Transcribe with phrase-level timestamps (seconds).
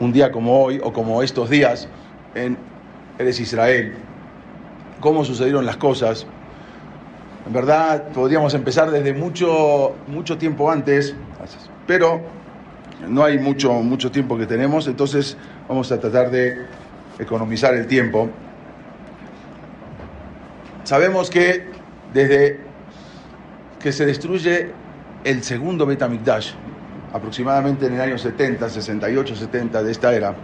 [0.00, 1.88] Un día como hoy o como estos días
[2.34, 2.58] en
[3.18, 3.94] Eres Israel,
[5.00, 6.26] cómo sucedieron las cosas.
[7.46, 11.14] En verdad, podríamos empezar desde mucho, mucho tiempo antes,
[11.86, 12.20] pero
[13.08, 15.36] no hay mucho, mucho tiempo que tenemos, entonces
[15.68, 16.66] vamos a tratar de
[17.18, 18.28] economizar el tiempo.
[20.84, 21.64] Sabemos que
[22.12, 22.60] desde
[23.80, 24.70] que se destruye
[25.24, 26.52] el segundo Betamikdash,
[27.12, 30.34] aproximadamente en el año 70, 68, 70 de esta era,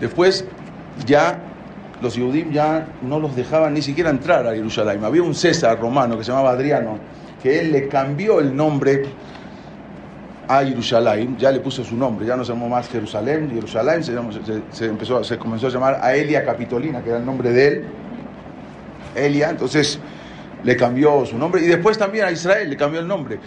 [0.00, 0.44] después
[1.06, 1.38] ya
[2.00, 5.04] los Yehudim ya no los dejaban ni siquiera entrar a Jerusalén.
[5.04, 6.98] Había un César romano que se llamaba Adriano,
[7.42, 9.04] que él le cambió el nombre
[10.48, 14.86] a Jerusalén, ya le puso su nombre, ya no se llamó más Jerusalén, Jerusalén se,
[14.86, 17.84] empezó, se comenzó a llamar a Elia Capitolina, que era el nombre de él,
[19.14, 19.98] Elia, entonces
[20.64, 23.38] le cambió su nombre, y después también a Israel le cambió el nombre.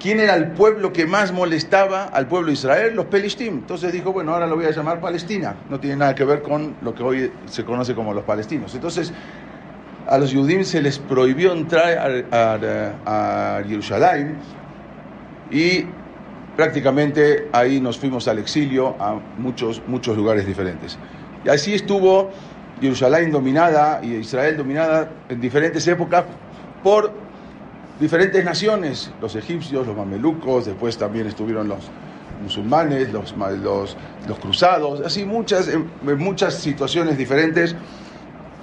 [0.00, 2.94] ¿Quién era el pueblo que más molestaba al pueblo de Israel?
[2.94, 3.54] Los Pelistim.
[3.54, 5.56] Entonces dijo, bueno, ahora lo voy a llamar Palestina.
[5.68, 8.72] No tiene nada que ver con lo que hoy se conoce como los palestinos.
[8.74, 9.12] Entonces,
[10.06, 14.36] a los judíos se les prohibió entrar a, a Jerusalén
[15.50, 15.84] y
[16.56, 20.96] prácticamente ahí nos fuimos al exilio a muchos, muchos lugares diferentes.
[21.44, 22.30] Y así estuvo
[22.80, 26.24] Jerusalén dominada y Israel dominada en diferentes épocas
[26.82, 27.27] por
[28.00, 31.90] diferentes naciones, los egipcios, los mamelucos, después también estuvieron los
[32.42, 33.96] musulmanes, los, los,
[34.28, 35.68] los cruzados, así muchas,
[36.02, 37.74] muchas situaciones diferentes,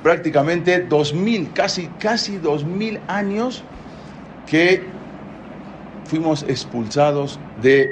[0.01, 3.63] prácticamente dos mil, casi, casi dos mil años
[4.47, 4.83] que
[6.05, 7.89] fuimos expulsados de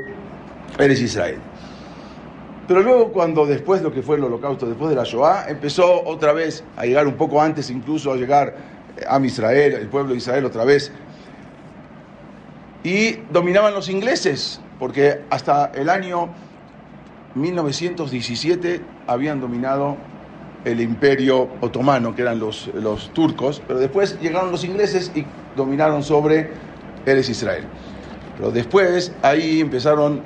[0.77, 1.39] Eres Israel.
[2.67, 6.31] Pero luego cuando después lo que fue el holocausto, después de la Shoah, empezó otra
[6.31, 8.55] vez a llegar un poco antes incluso a llegar
[9.09, 10.91] a Israel, el pueblo de Israel otra vez
[12.83, 16.29] y dominaban los ingleses, porque hasta el año
[17.35, 19.97] 1917 habían dominado
[20.66, 26.03] el imperio otomano, que eran los, los turcos, pero después llegaron los ingleses y dominaron
[26.03, 26.51] sobre
[27.05, 27.66] Eres Israel.
[28.38, 30.21] Pero después ahí empezaron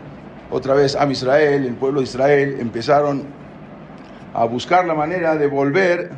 [0.51, 3.23] otra vez a Israel, el pueblo de Israel, empezaron
[4.33, 6.11] a buscar la manera de volver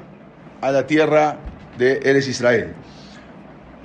[0.62, 1.38] a la tierra
[1.78, 2.74] de Eres Israel.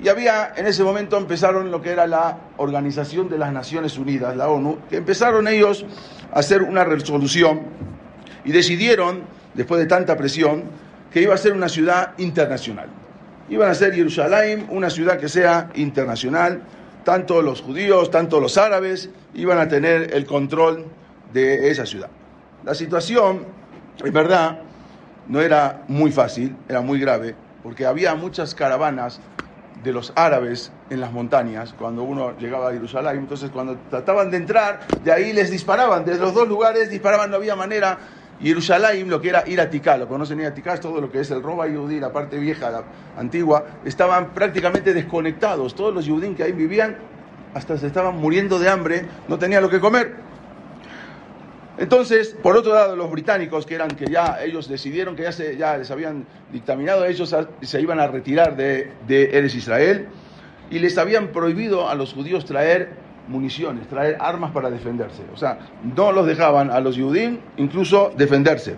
[0.01, 4.35] Y había, en ese momento empezaron lo que era la Organización de las Naciones Unidas,
[4.35, 5.85] la ONU, que empezaron ellos
[6.33, 7.61] a hacer una resolución
[8.43, 9.23] y decidieron,
[9.53, 10.63] después de tanta presión,
[11.11, 12.89] que iba a ser una ciudad internacional.
[13.47, 16.61] Iban a ser Jerusalén una ciudad que sea internacional,
[17.05, 20.85] tanto los judíos, tanto los árabes iban a tener el control
[21.31, 22.09] de esa ciudad.
[22.65, 23.45] La situación,
[24.03, 24.59] en verdad,
[25.27, 29.21] no era muy fácil, era muy grave, porque había muchas caravanas
[29.85, 33.17] de los árabes en las montañas cuando uno llegaba a Jerusalén.
[33.17, 37.37] Entonces, cuando trataban de entrar, de ahí les disparaban, desde los dos lugares disparaban, no
[37.37, 37.97] había manera.
[38.41, 41.21] Jerusalén, lo que era ir a Ticá, lo conocen ir a es todo lo que
[41.21, 42.83] es el Roba Yudí, la parte vieja, la
[43.17, 45.73] antigua, estaban prácticamente desconectados.
[45.73, 46.97] Todos los judíos que ahí vivían
[47.53, 50.15] hasta se estaban muriendo de hambre, no tenían lo que comer.
[51.77, 55.55] Entonces, por otro lado, los británicos, que eran que ya ellos decidieron que ya, se,
[55.55, 60.07] les habían dictaminado, ellos se iban a retirar de, de Eres Israel
[60.69, 62.93] y les habían prohibido a los judíos traer
[63.27, 65.23] municiones, traer armas para defenderse.
[65.33, 65.59] O sea,
[65.95, 68.75] no los dejaban a los judíos incluso defenderse.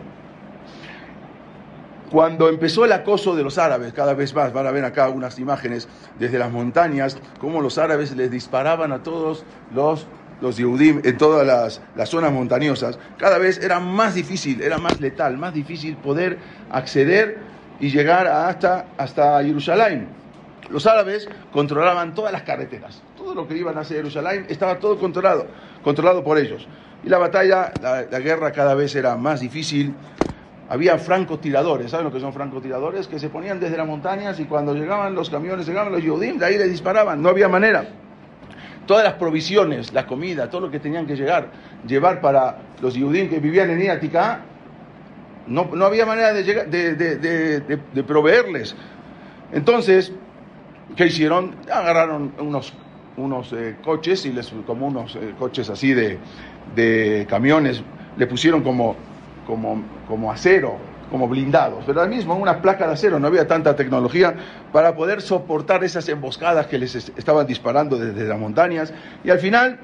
[2.11, 5.37] Cuando empezó el acoso de los árabes, cada vez más, van a ver acá unas
[5.39, 9.43] imágenes desde las montañas, cómo los árabes les disparaban a todos
[9.73, 10.07] los
[10.41, 11.45] los Yehudim en todas
[11.95, 16.37] las, zonas montañosas, cada vez era más difícil, era más letal, más difícil poder
[16.71, 17.37] acceder
[17.79, 20.07] y llegar hasta, hasta Jerusalén.
[20.69, 25.47] Los árabes controlaban todas las carreteras, todo lo que iban hacia Jerusalén estaba todo controlado,
[25.83, 26.67] controlado por ellos.
[27.03, 29.93] Y la batalla, la, guerra cada vez era más difícil.
[30.69, 33.07] Había francotiradores, ¿saben lo que son francotiradores?
[33.07, 36.45] Que se ponían desde las montañas y cuando llegaban los camiones, llegaban los Yehudim, de
[36.45, 37.87] ahí les disparaban, no había manera
[38.87, 41.49] todas las provisiones, la comida, todo lo que tenían que llegar,
[41.85, 44.39] llevar para los judíos que vivían en Iatica,
[45.45, 48.75] no, no había manera de, llegar, de, proveerles.
[49.53, 50.11] Entonces,
[50.95, 51.55] ¿qué hicieron?
[51.71, 52.73] Agarraron unos
[53.17, 56.19] unos eh, coches, y les, como unos eh, coches así de,
[56.75, 57.81] de camiones,
[58.15, 58.95] le pusieron como,
[59.47, 60.77] como, como acero,
[61.09, 64.35] como blindados, pero al mismo una placa de acero, no había tanta tecnología
[64.71, 68.93] para poder soportar esas emboscadas que les estaban disparando desde las montañas,
[69.23, 69.79] y al final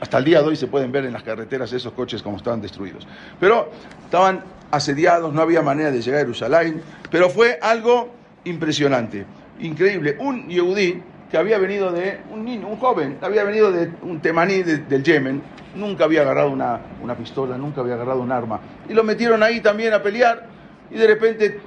[0.00, 2.60] hasta el día de hoy se pueden ver en las carreteras esos coches como estaban
[2.60, 3.06] destruidos.
[3.40, 3.70] Pero
[4.04, 8.10] estaban asediados, no había manera de llegar a Jerusalén, pero fue algo
[8.44, 9.26] impresionante,
[9.60, 10.16] increíble.
[10.20, 14.62] Un yehudí que había venido de, un niño, un joven, había venido de un temaní
[14.62, 15.42] del Yemen,
[15.74, 19.60] nunca había agarrado una, una pistola, nunca había agarrado un arma, y lo metieron ahí
[19.60, 20.46] también a pelear,
[20.90, 21.60] y de repente,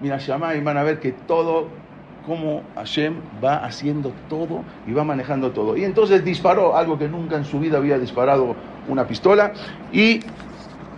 [0.00, 1.68] mira, llama y van a ver que todo
[2.26, 5.78] cómo Hashem va haciendo todo y va manejando todo.
[5.78, 8.54] Y entonces disparó algo que nunca en su vida había disparado
[8.86, 9.52] una pistola
[9.92, 10.20] y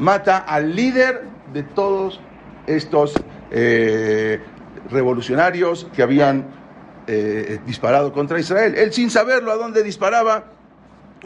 [0.00, 1.22] mata al líder
[1.52, 2.20] de todos
[2.67, 3.14] estos
[3.52, 4.40] eh,
[4.90, 6.59] revolucionarios que habían
[7.12, 8.74] eh, disparado contra Israel.
[8.76, 10.44] Él sin saberlo a dónde disparaba,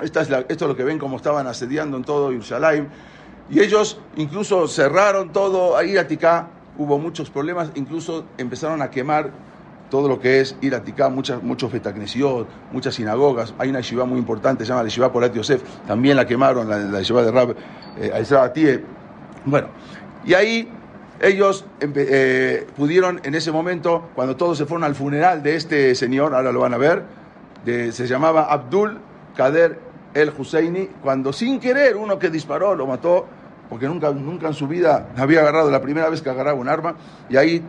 [0.03, 2.89] esta es esto es lo que ven como estaban asediando en todo Jerusalén,
[3.51, 6.49] y ellos incluso cerraron todo, a Ticá
[6.79, 9.31] hubo muchos problemas, incluso empezaron a quemar
[9.91, 13.55] todo lo que es ir a Ticá, muchas, muchos fetagnesiot, muchas sinagogas.
[13.59, 16.79] Hay una yeshiva muy importante, se llama la yeshiva Porat Yosef, también la quemaron, la,
[16.79, 17.55] la yeshiva de Rab
[17.99, 18.85] eh,
[19.45, 19.69] Bueno,
[20.25, 20.69] y ahí
[21.25, 26.35] ellos eh, pudieron en ese momento, cuando todos se fueron al funeral de este señor,
[26.35, 27.05] ahora lo van a ver,
[27.65, 28.99] se llamaba Abdul
[29.35, 29.79] Kader
[30.15, 33.27] el Husseini, cuando sin querer uno que disparó lo mató,
[33.69, 36.95] porque nunca, nunca en su vida había agarrado, la primera vez que agarraba un arma,
[37.29, 37.63] y ahí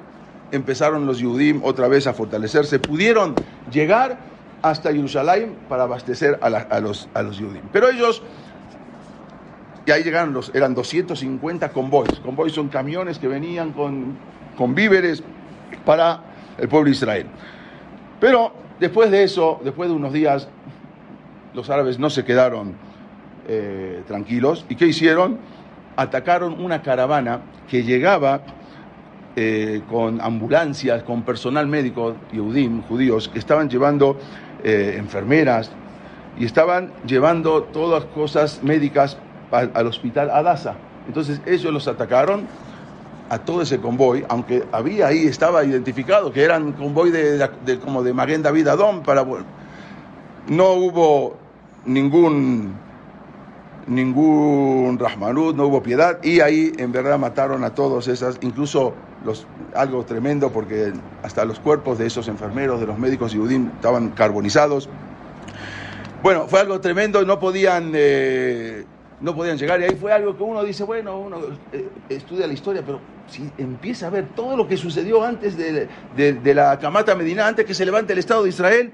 [0.52, 3.36] empezaron los Yudim otra vez a fortalecerse, pudieron
[3.72, 4.18] llegar
[4.62, 7.64] hasta Jerusalén para abastecer a, los, a los Yudim.
[7.72, 8.22] Pero ellos,
[9.86, 12.20] y ahí llegaron, los, eran 250 convoys.
[12.20, 14.18] Convoys son camiones que venían con,
[14.58, 15.24] con víveres
[15.86, 16.22] para
[16.58, 17.28] el pueblo de Israel.
[18.20, 20.48] Pero después de eso, después de unos días,
[21.54, 22.74] los árabes no se quedaron
[23.48, 24.66] eh, tranquilos.
[24.70, 25.38] ¿Y qué hicieron?
[25.96, 28.42] Atacaron una caravana que llegaba
[29.36, 34.18] eh, con ambulancias, con personal médico, Yehudim, judíos, que estaban llevando
[34.64, 35.72] eh, enfermeras
[36.40, 39.18] y estaban llevando todas cosas médicas
[39.52, 40.76] al hospital Adasa.
[41.08, 42.48] Entonces ellos los atacaron
[43.30, 47.50] a todo ese convoy, aunque había ahí, estaba identificado que eran convoy de,
[47.84, 49.26] como de Maguen David Adón, para,
[50.48, 51.36] no hubo
[51.86, 52.86] ningún
[53.88, 58.94] ningún Rahmanut, no hubo piedad, y ahí en verdad mataron a todos esas, incluso
[59.24, 59.46] los,
[59.76, 60.92] algo tremendo porque
[61.24, 64.90] hasta los cuerpos de esos enfermeros, de los médicos Yudim, estaban carbonizados.
[66.24, 68.86] Bueno, fue algo tremendo, no podían, eh,
[69.22, 71.38] no podían llegar, y ahí fue algo que uno dice, bueno, uno
[71.72, 75.88] eh, estudia la historia, pero si empieza a ver todo lo que sucedió antes de,
[76.16, 78.92] de la Camata Medina, antes que se levante el Estado de Israel,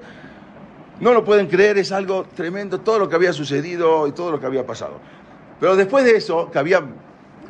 [1.02, 4.40] no lo pueden creer, es algo tremendo todo lo que había sucedido y todo lo
[4.40, 5.00] que había pasado.
[5.60, 6.82] Pero después de eso, que había,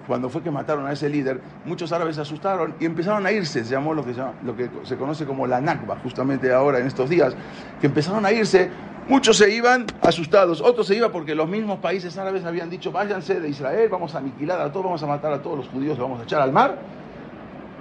[0.08, 3.66] cuando fue que mataron a ese líder, muchos árabes se asustaron y empezaron a irse,
[3.66, 6.88] se llamó lo que, se lo que se conoce como la Nakba, justamente ahora en
[6.88, 7.36] estos días,
[7.82, 8.70] que empezaron a irse,
[9.12, 13.42] muchos se iban asustados, otros se iban porque los mismos países árabes habían dicho, váyanse
[13.42, 16.08] de Israel, vamos a aniquilar a todos, vamos a matar a todos los judíos, los
[16.08, 16.78] vamos a echar al mar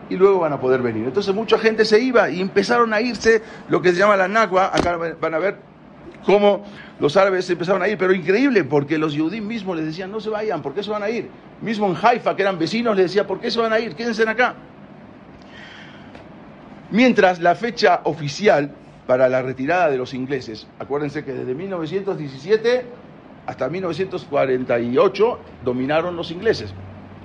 [0.09, 1.05] y luego van a poder venir.
[1.05, 4.73] Entonces mucha gente se iba y empezaron a irse, lo que se llama la Nagua,
[4.75, 5.59] acá van a ver
[6.27, 6.65] cómo
[6.99, 10.31] los árabes empezaron a ir, pero increíble, porque los judíos mismos les decían, no se
[10.31, 11.31] vayan, ¿por qué se van a ir?
[11.62, 13.95] Mismo en Haifa, que eran vecinos, les decía, ¿por qué se van a ir?
[13.95, 14.57] Quédense acá.
[16.90, 18.75] Mientras la fecha oficial
[19.11, 22.85] para la retirada de los ingleses, acuérdense que desde 1917
[23.45, 26.73] hasta 1948 dominaron los ingleses,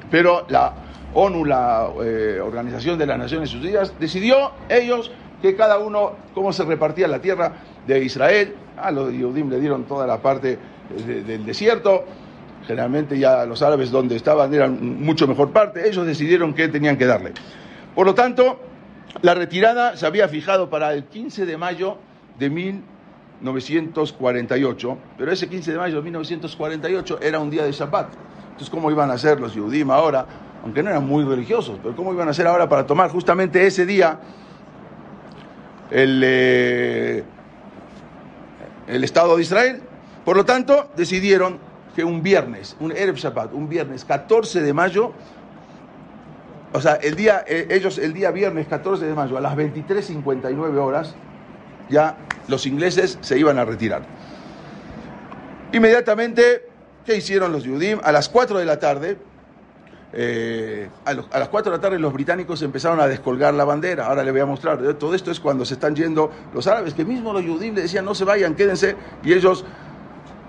[0.10, 0.74] pero la
[1.13, 5.12] ONU, la eh, Organización de las Naciones Unidas, decidió ellos
[5.44, 7.54] que cada uno, cómo se repartía la tierra
[7.86, 8.56] de Israel.
[8.77, 10.58] A los Yehudim le dieron toda la parte
[11.06, 12.04] del desierto.
[12.65, 15.88] Generalmente ya los árabes donde estaban eran mucho mejor parte.
[15.88, 17.34] Ellos decidieron qué tenían que darle.
[17.94, 18.60] Por lo tanto,
[19.22, 21.98] la retirada se había fijado para el 15 de mayo
[22.39, 28.10] de 1948, pero ese 15 de mayo de 1948 era un día de Shabbat.
[28.43, 30.25] Entonces, ¿cómo iban a hacer los Yehudim ahora?
[30.65, 33.86] aunque no eran muy religiosos, pero ¿cómo iban a hacer ahora para tomar justamente ese
[33.86, 34.19] día
[35.91, 37.24] el, eh,
[38.88, 39.81] el Estado de Israel?
[40.25, 41.60] Por lo tanto, decidieron
[41.95, 45.13] que un viernes, un Erev Shabbat, un viernes 14 de mayo,
[46.75, 50.77] o sea, el día, eh, ellos el día viernes 14 de mayo a las 23.59
[50.77, 51.15] horas,
[51.89, 52.17] ya
[52.48, 54.03] los ingleses se iban a retirar.
[55.72, 56.67] Inmediatamente,
[57.05, 58.00] ¿qué hicieron los Yudim?
[58.03, 59.17] A las 4 de la tarde,
[60.13, 64.08] eh, a, las 4 de la tarde los británicos empezaron a descolgar la bandera.
[64.08, 64.82] Ahora les voy a mostrar.
[64.94, 68.05] Todo esto es cuando se están yendo los árabes, que mismo los judíos le decían
[68.05, 68.96] no se vayan, quédense.
[69.24, 69.65] Y ellos,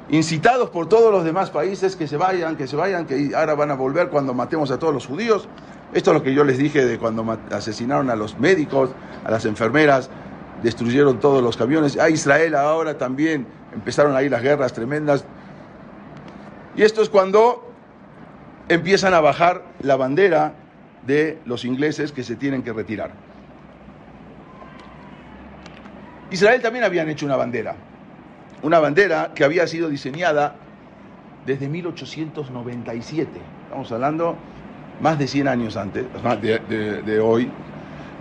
[0.09, 3.71] incitados por todos los demás países, que se vayan, que se vayan, que ahora van
[3.71, 5.49] a volver cuando matemos a todos los judíos.
[5.93, 8.90] Esto es lo que yo les dije de cuando asesinaron a los médicos,
[9.25, 10.11] a las enfermeras,
[10.62, 11.99] destruyeron todos los camiones.
[11.99, 15.25] A Israel ahora también empezaron ahí las guerras tremendas.
[16.76, 17.73] Y esto es cuando
[18.69, 20.55] empiezan a bajar la bandera
[21.07, 23.12] de los ingleses que se tienen que retirar.
[26.31, 27.76] Israel también habían hecho una bandera,
[28.62, 30.57] una bandera que había sido diseñada
[31.47, 33.31] desde 1897,
[33.69, 34.37] estamos hablando
[35.00, 37.50] más de 100 años antes, más de, hoy,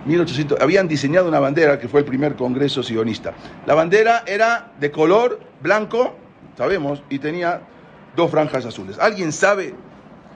[0.04, 3.32] 1800, habían diseñado una bandera que fue el primer congreso sionista.
[3.66, 6.14] La bandera era de color blanco,
[6.56, 7.60] sabemos, y tenía
[8.14, 8.98] dos franjas azules.
[8.98, 9.74] ¿Alguien sabe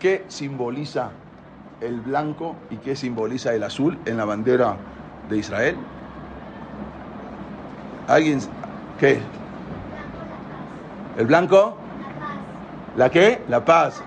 [0.01, 1.11] qué simboliza
[1.81, 4.77] el blanco y qué simboliza el azul en la bandera
[5.29, 5.77] de Israel?
[8.09, 8.41] ¿Alguien?
[8.99, 9.21] ¿Qué?
[11.17, 11.77] ¿El blanco?
[12.97, 13.41] ¿La qué?
[13.49, 14.03] La paz.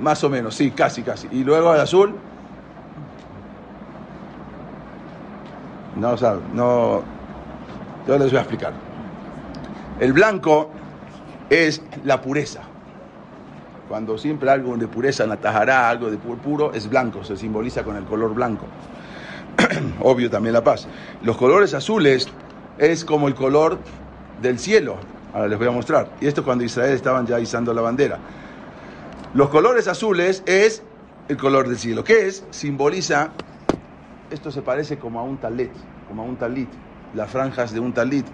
[0.00, 1.28] Más o menos, sí, casi, casi.
[1.32, 2.14] ¿Y luego el azul?
[5.96, 7.02] No, sabe, no.
[8.06, 8.72] Yo les voy a explicar.
[9.98, 10.70] El blanco
[11.50, 12.60] es la pureza.
[13.88, 18.04] Cuando siempre algo de pureza, natajará, algo de puro, es blanco, se simboliza con el
[18.04, 18.66] color blanco.
[20.02, 20.86] Obvio también la paz.
[21.22, 22.28] Los colores azules
[22.78, 23.78] es como el color
[24.42, 24.96] del cielo.
[25.32, 26.10] Ahora les voy a mostrar.
[26.20, 28.18] Y esto cuando Israel estaban ya izando la bandera.
[29.36, 30.82] Los colores azules es
[31.28, 32.02] el color del cielo.
[32.02, 32.42] ¿Qué es?
[32.48, 33.32] Simboliza,
[34.30, 35.70] esto se parece como a un talet,
[36.08, 36.70] como a un talit,
[37.14, 38.24] las franjas de un talit.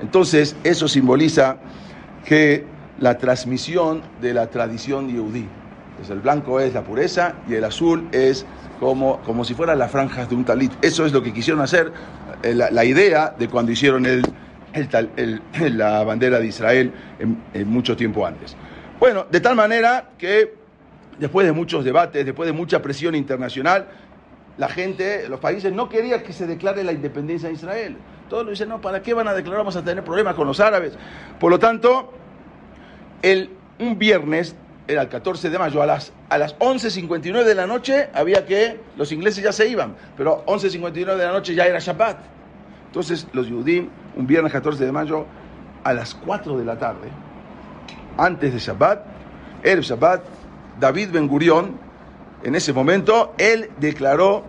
[0.00, 1.56] Entonces, eso simboliza
[2.24, 2.64] que
[3.00, 5.48] la transmisión de la tradición yudí.
[5.88, 8.46] Entonces el blanco es la pureza y el azul es
[8.78, 10.70] como, como si fueran las franjas de un talit.
[10.80, 11.92] Eso es lo que quisieron hacer,
[12.44, 14.22] eh, la, idea de cuando hicieron el,
[15.72, 18.56] la bandera de Israel en, mucho tiempo antes.
[18.98, 20.54] Bueno, de tal manera que
[21.18, 23.86] después de muchos debates, después de mucha presión internacional,
[24.58, 27.96] la gente, los países no querían que se declare la independencia de Israel.
[28.30, 29.58] Todos lo dicen, no, ¿para qué van a declarar?
[29.58, 30.94] Vamos a tener problemas con los árabes.
[31.38, 32.12] Por lo tanto,
[33.22, 34.56] el, un viernes,
[34.88, 38.80] era el 14 de mayo, a las, a las 11.59 de la noche había que,
[38.96, 42.18] los ingleses ya se iban, pero 11.59 de la noche ya era Shabbat.
[42.86, 43.86] Entonces los judíos,
[44.16, 45.26] un viernes 14 de mayo,
[45.84, 47.08] a las 4 de la tarde,
[48.16, 49.04] antes de Shabbat,
[49.62, 50.22] el Shabbat,
[50.78, 51.78] David Ben Gurión,
[52.42, 54.44] en ese momento, él declaró,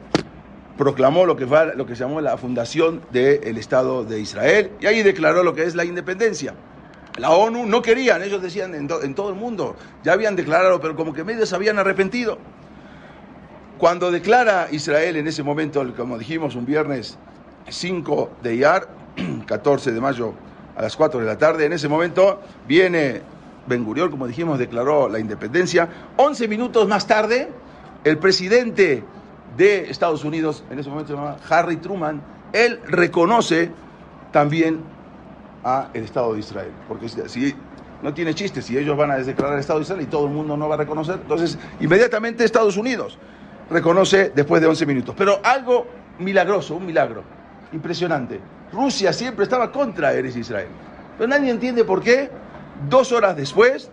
[0.77, 1.45] proclamó lo que,
[1.75, 5.63] lo que se llamó la fundación del Estado de Israel, y ahí declaró lo que
[5.63, 6.53] es la independencia.
[7.17, 11.13] La ONU no querían, ellos decían en, todo el mundo, ya habían declarado, pero como
[11.13, 12.37] que medios habían arrepentido.
[13.79, 17.17] Cuando declara Israel en ese momento, como dijimos, un viernes
[17.69, 18.87] 5 de Iyar,
[19.47, 20.33] 14 de mayo
[20.75, 23.21] a las 4 de la tarde, en ese momento viene
[23.67, 25.89] Ben Gurión, como dijimos, declaró la independencia.
[26.17, 27.49] 11 minutos más tarde,
[28.03, 29.03] el presidente
[29.57, 32.21] de Estados Unidos, en ese momento se llama Harry Truman,
[32.53, 33.71] él reconoce
[34.31, 34.81] también
[35.63, 36.71] a el Estado de Israel.
[36.87, 37.55] Porque si
[38.01, 40.33] no tiene chiste, si ellos van a declarar el Estado de Israel y todo el
[40.33, 43.17] mundo no va a reconocer, entonces inmediatamente Estados Unidos
[43.69, 45.15] reconoce después de 11 minutos.
[45.17, 45.87] Pero algo
[46.19, 47.23] milagroso, un milagro,
[47.73, 48.39] impresionante.
[48.71, 50.67] Rusia siempre estaba contra Eres Israel.
[51.17, 52.29] Pero nadie entiende por qué.
[52.89, 53.89] Dos horas después,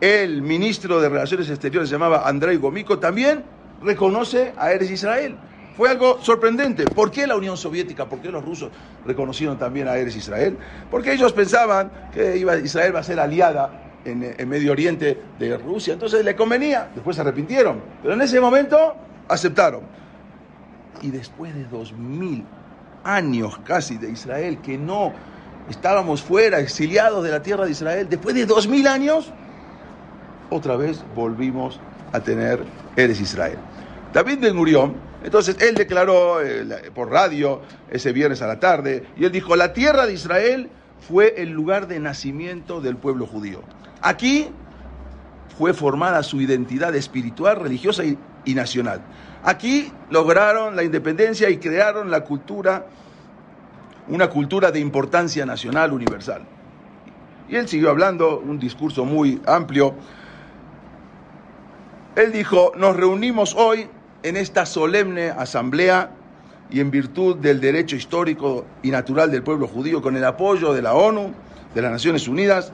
[0.00, 3.44] el ministro de Relaciones Exteriores, se llamaba Andrei Gomiko, también
[3.82, 5.36] reconoce a Eres Israel.
[5.76, 6.84] Fue algo sorprendente.
[6.84, 8.70] ¿Por qué la Unión Soviética, por qué los rusos
[9.04, 10.56] reconocieron también a Eres Israel?
[10.90, 16.24] Porque ellos pensaban que Israel va a ser aliada en, Medio Oriente de Rusia, entonces
[16.24, 18.94] le convenía, después se arrepintieron, pero en ese momento
[19.28, 19.82] aceptaron.
[21.02, 22.44] Y después de dos mil
[23.04, 25.12] años casi de Israel, que no
[25.70, 29.32] estábamos fuera, exiliados de la tierra de Israel, después de dos mil años,
[30.50, 31.80] otra vez volvimos
[32.12, 32.64] a tener
[32.96, 33.58] Eres Israel.
[34.12, 34.94] David Ben Gurión,
[35.24, 39.72] entonces él declaró eh, por radio ese viernes a la tarde, y él dijo, la
[39.72, 40.70] tierra de Israel
[41.06, 43.62] fue el lugar de nacimiento del pueblo judío.
[44.00, 44.48] Aquí
[45.58, 49.00] fue formada su identidad espiritual, religiosa y, y nacional.
[49.42, 52.86] Aquí lograron la independencia y crearon la cultura,
[54.08, 56.42] una cultura de importancia nacional universal.
[57.48, 59.94] Y él siguió hablando, un discurso muy amplio.
[62.16, 63.88] Él dijo, nos reunimos hoy
[64.22, 66.10] en esta solemne asamblea
[66.70, 70.82] y en virtud del derecho histórico y natural del pueblo judío, con el apoyo de
[70.82, 71.32] la ONU,
[71.74, 72.72] de las Naciones Unidas,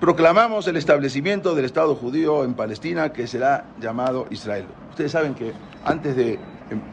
[0.00, 4.64] proclamamos el establecimiento del Estado judío en Palestina que será llamado Israel.
[4.88, 5.52] Ustedes saben que
[5.84, 6.38] antes de,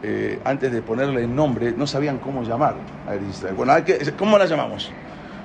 [0.04, 2.76] eh, antes de ponerle el nombre no sabían cómo llamar
[3.08, 3.56] a Israel.
[3.56, 3.74] Bueno,
[4.18, 4.92] ¿cómo la llamamos?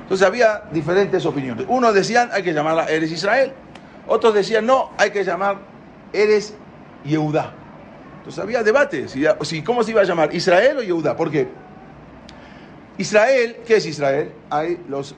[0.03, 1.67] Entonces había diferentes opiniones.
[1.69, 3.53] Unos decían hay que llamarla Eres Israel.
[4.07, 5.59] Otros decían no, hay que llamar
[6.13, 6.55] Eres
[7.05, 7.53] Yehudá.
[8.19, 11.17] Entonces había debate si, cómo se iba a llamar, Israel o Yehudá.
[11.17, 11.49] ¿Por qué?
[12.99, 14.31] Israel, ¿qué es Israel?
[14.51, 15.15] Hay los,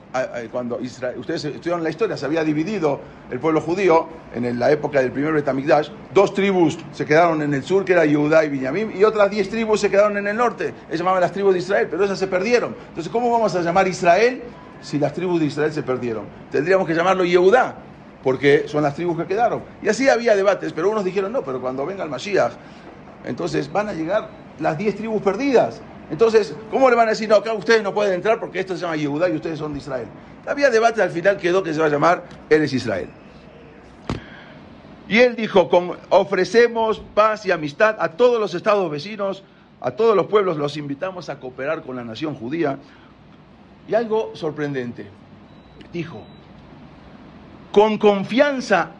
[0.51, 5.01] cuando Israel, ustedes estudiaron la historia, se había dividido el pueblo judío en la época
[5.01, 5.89] del primer Betamigdash.
[6.13, 9.49] Dos tribus se quedaron en el sur, que era Yehudá y Binyamin, y otras diez
[9.49, 10.73] tribus se quedaron en el norte.
[10.89, 12.75] Se llamaban las tribus de Israel, pero esas se perdieron.
[12.89, 14.41] Entonces, ¿cómo vamos a llamar Israel
[14.81, 16.23] si las tribus de Israel se perdieron?
[16.51, 17.75] Tendríamos que llamarlo Yehudá,
[18.23, 19.61] porque son las tribus que quedaron.
[19.83, 22.53] Y así había debates, pero unos dijeron, no, pero cuando venga el Mashiach,
[23.25, 24.29] entonces van a llegar
[24.59, 25.81] las diez tribus perdidas.
[26.11, 28.81] Entonces, ¿cómo le van a decir, no, acá ustedes no pueden entrar porque esto se
[28.81, 30.07] llama Yehudá y ustedes son de Israel?
[30.45, 33.09] Había debate, al final quedó que se va a llamar Eres Israel.
[35.07, 35.69] Y él dijo,
[36.09, 39.43] ofrecemos paz y amistad a todos los estados vecinos,
[39.81, 42.77] a todos los pueblos, los invitamos a cooperar con la nación judía.
[43.87, 45.07] Y algo sorprendente,
[45.93, 46.23] dijo,
[47.71, 48.91] con confianza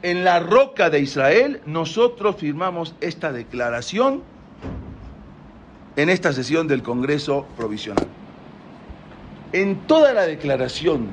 [0.00, 4.22] en la roca de Israel, nosotros firmamos esta declaración
[5.96, 8.06] en esta sesión del Congreso Provisional.
[9.52, 11.08] En toda la declaración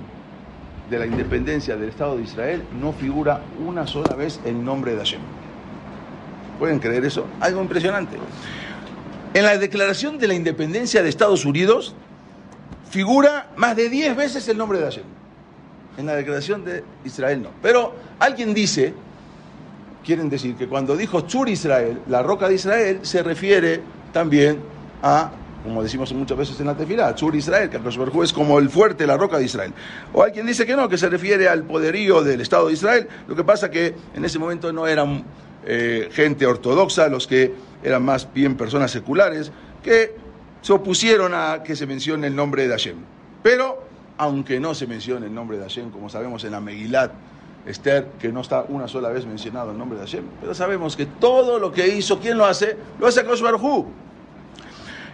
[0.89, 4.97] de la independencia del Estado de Israel no figura una sola vez el nombre de
[4.97, 5.21] Hashem.
[6.57, 7.25] ¿Pueden creer eso?
[7.39, 8.17] Algo impresionante.
[9.33, 11.93] En la declaración de la independencia de Estados Unidos
[12.89, 15.03] figura más de 10 veces el nombre de Hashem.
[15.97, 17.49] En la declaración de Israel no.
[17.61, 18.93] Pero alguien dice,
[20.03, 24.59] quieren decir que cuando dijo Chur Israel, la roca de Israel, se refiere también
[25.01, 25.31] a,
[25.63, 29.05] como decimos muchas veces en la tefilá, Sur Israel, que el es como el fuerte,
[29.05, 29.73] la roca de Israel.
[30.13, 33.07] O alguien dice que no, que se refiere al poderío del Estado de Israel.
[33.27, 35.23] Lo que pasa que en ese momento no eran
[35.65, 39.51] eh, gente ortodoxa, los que eran más bien personas seculares,
[39.83, 40.15] que
[40.61, 42.97] se opusieron a que se mencione el nombre de Hashem.
[43.43, 43.83] Pero,
[44.17, 47.11] aunque no se mencione el nombre de Hashem, como sabemos en la Megilat,
[47.65, 51.05] Esther, que no está una sola vez mencionado el nombre de Hashem, pero sabemos que
[51.05, 52.77] todo lo que hizo, ¿quién lo hace?
[52.99, 53.43] Lo hace Kosh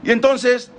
[0.05, 0.71] y entonces,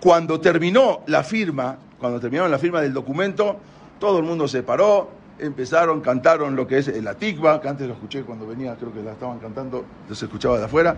[0.00, 3.56] cuando terminó la firma, cuando terminaron la firma del documento,
[4.00, 7.94] todo el mundo se paró, empezaron, cantaron lo que es el atigba, que antes lo
[7.94, 10.96] escuché cuando venía, creo que la estaban cantando, se escuchaba de afuera.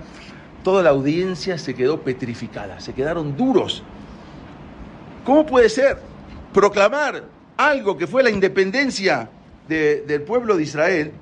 [0.62, 3.82] Toda la audiencia se quedó petrificada, se quedaron duros.
[5.26, 5.98] ¿Cómo puede ser
[6.54, 7.24] proclamar
[7.56, 9.28] algo que fue la independencia
[9.68, 11.12] del pueblo de Israel,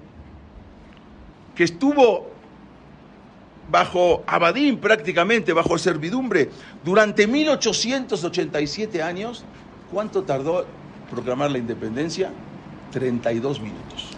[1.54, 2.30] que estuvo
[3.70, 6.50] bajo Abadín prácticamente, bajo servidumbre,
[6.84, 9.44] durante 1887 años,
[9.90, 10.66] ¿cuánto tardó
[11.10, 12.30] proclamar la independencia?
[12.90, 14.10] 32 minutos.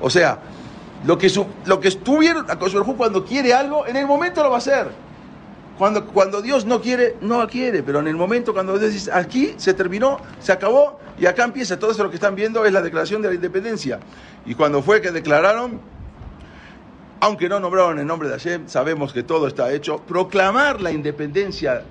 [0.00, 0.40] O sea,
[1.04, 1.30] lo que,
[1.66, 2.46] lo que estuvieron,
[2.96, 4.90] cuando quiere algo, en el momento lo va a hacer.
[5.80, 9.72] Cuando, Dios no quiere, no quiere, pero en el momento cuando Dios dice, aquí se
[9.72, 13.22] terminó, se acabó, y acá empieza, todo eso lo que están viendo es la declaración
[13.22, 13.98] de la independencia.
[14.44, 15.80] Y cuando fue que declararon,
[17.20, 20.02] aunque no nombraron el nombre de Hashem, sabemos que todo está hecho.
[20.02, 21.82] Proclamar la independencia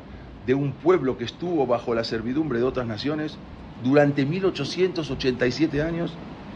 [0.46, 3.40] de un pueblo que estuvo bajo la servidumbre de otras naciones
[3.84, 6.14] durante 1887 años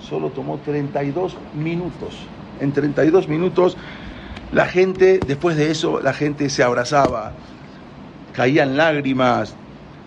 [0.08, 2.16] solo tomó 32 minutos.
[2.60, 3.76] En 32 minutos
[4.54, 7.34] la gente, después de eso, la gente se abrazaba,
[8.34, 9.56] caían lágrimas.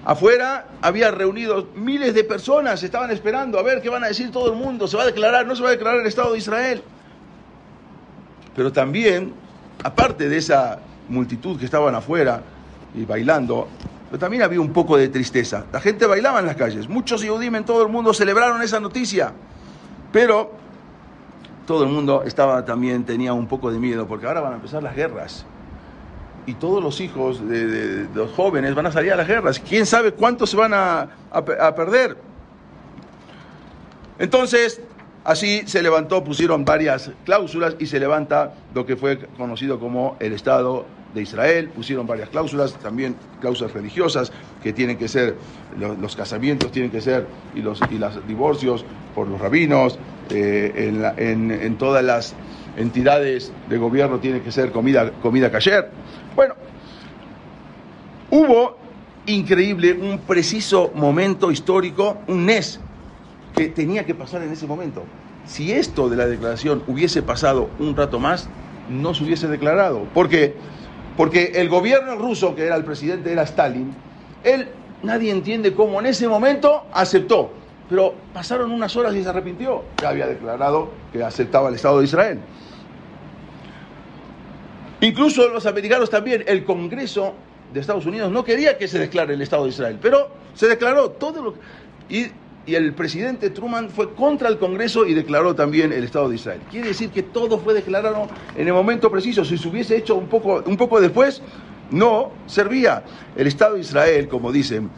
[0.04, 4.52] Afuera había reunidos miles de personas, estaban esperando a ver qué van a decir todo
[4.52, 6.82] el mundo, se va a declarar, no se va a declarar el Estado de Israel
[8.56, 9.35] pero también,
[9.85, 10.78] aparte de esa
[11.11, 12.42] multitud que estaban afuera
[12.94, 13.68] y bailando,
[14.09, 15.66] pero también había un poco de tristeza.
[15.70, 19.32] La gente bailaba en las calles, muchos Yehudim en todo el mundo celebraron esa noticia,
[20.11, 20.52] pero
[21.66, 24.83] todo el mundo estaba también, tenía un poco de miedo, porque ahora van a empezar
[24.83, 25.44] las guerras.
[26.46, 29.59] Y todos los hijos de, los jóvenes van a salir a las guerras.
[29.59, 32.16] ¿Quién sabe cuántos se van a, a perder?
[34.18, 34.81] Entonces,
[35.26, 40.33] Así se levantó, pusieron varias cláusulas y se levanta lo que fue conocido como el
[40.33, 44.31] Estado de Israel, pusieron varias cláusulas, también cláusulas religiosas,
[44.62, 45.35] que tienen que ser,
[45.76, 47.26] los, casamientos tienen que ser,
[47.57, 48.85] y los y los divorcios
[49.16, 49.98] por los rabinos,
[50.30, 52.34] eh, en, todas las
[52.76, 55.50] entidades de gobierno tiene que ser comida, comida.
[56.34, 56.54] Bueno,
[58.30, 58.76] hubo
[59.26, 62.80] increíble, un preciso momento histórico, un NES,
[63.54, 65.04] que tenía que pasar en ese momento.
[65.46, 68.48] Si esto de la declaración hubiese pasado un rato más,
[68.90, 70.04] no se hubiese declarado.
[70.14, 70.54] ¿Por qué?
[71.16, 73.94] Porque el gobierno ruso, que era el presidente, era Stalin,
[74.44, 74.68] él
[75.02, 77.50] nadie entiende cómo en ese momento aceptó.
[77.88, 79.85] Pero pasaron unas horas y se arrepintió.
[80.03, 82.40] Ya había declarado que aceptaba el Estado de Israel.
[85.01, 87.35] Incluso los americanos también, el Congreso
[87.72, 91.11] de Estados Unidos no quería que se declare el Estado de Israel, pero se declaró
[91.11, 91.55] todo lo
[92.09, 92.27] y,
[92.64, 96.61] y el presidente Truman fue contra el Congreso y declaró también el Estado de Israel.
[96.70, 99.44] Quiere decir que todo fue declarado en el momento preciso.
[99.44, 101.42] Si se hubiese hecho un poco, un poco después,
[101.90, 103.05] no servía.
[103.37, 104.90] El Estado de Israel, como dicen,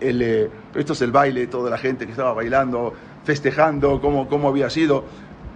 [0.00, 2.92] eh, esto es el baile, toda la gente que estaba bailando,
[3.24, 5.04] festejando cómo, cómo había sido.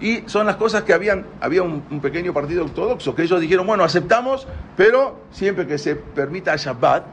[0.00, 3.85] Y son las cosas que habían, había un, pequeño partido ortodoxo, que ellos dijeron, bueno,
[3.85, 7.05] aceptamos, pero siempre que se permita Shabbat,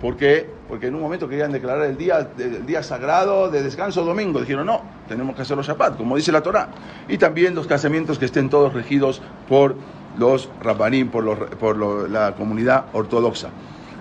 [0.00, 4.40] porque, porque en un momento querían declarar el día, el día sagrado de descanso domingo,
[4.40, 6.68] dijeron, no, tenemos que hacerlo Shabbat, como dice la Torah.
[7.08, 9.74] Y también los casamientos que estén todos regidos por
[10.16, 13.50] los rabbanim, por, los, por la comunidad ortodoxa.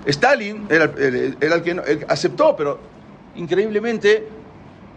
[0.05, 2.79] Stalin era, el que aceptó, pero
[3.35, 4.27] increíblemente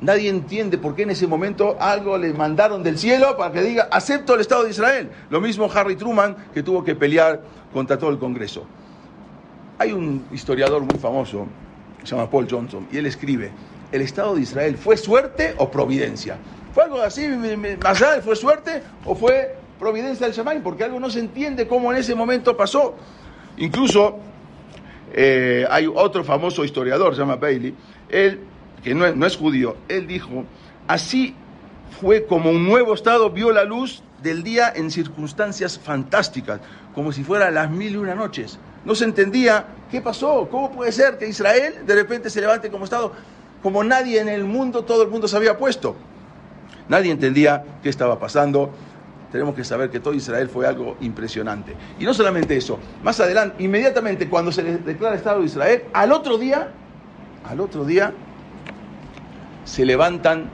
[0.00, 3.88] nadie entiende por qué en ese momento algo le mandaron del cielo para que diga
[3.90, 5.10] acepto el Estado de Israel.
[5.30, 7.40] Lo mismo Harry Truman que tuvo que pelear
[7.72, 8.64] contra todo el Congreso.
[9.78, 11.46] Hay un historiador muy famoso,
[12.02, 13.50] se llama Paul Johnson, y él escribe,
[13.90, 16.36] ¿el Estado de Israel fue suerte o providencia?
[16.74, 17.28] ¿Fue algo así,
[18.24, 20.62] fue suerte o fue providencia del Shammai?
[20.62, 22.94] Porque algo no se entiende cómo en ese momento pasó.
[23.56, 24.18] Incluso
[25.12, 27.74] eh, hay otro famoso historiador, se llama Bailey,
[28.08, 28.40] él,
[28.82, 30.44] que no es, no es judío, él dijo,
[30.88, 31.34] así
[32.00, 36.60] fue como un nuevo Estado vio la luz del día en circunstancias fantásticas,
[36.94, 38.58] como si fuera las mil y una noches.
[38.84, 42.84] No se entendía qué pasó, cómo puede ser que Israel de repente se levante como
[42.84, 43.12] Estado,
[43.62, 45.94] como nadie en el mundo, todo el mundo se había puesto.
[46.88, 48.72] Nadie entendía qué estaba pasando
[49.32, 51.74] tenemos que saber que todo Israel fue algo impresionante.
[51.98, 56.36] Y no solamente eso, más adelante, inmediatamente cuando se declara Estado de Israel, al otro
[56.36, 56.68] día,
[57.48, 58.12] al otro día,
[59.64, 60.50] se levantan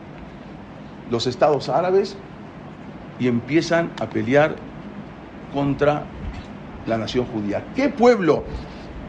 [1.11, 2.17] los estados árabes
[3.19, 4.55] y empiezan a pelear
[5.53, 6.05] contra
[6.87, 7.65] la nación judía.
[7.75, 8.45] ¿Qué pueblo,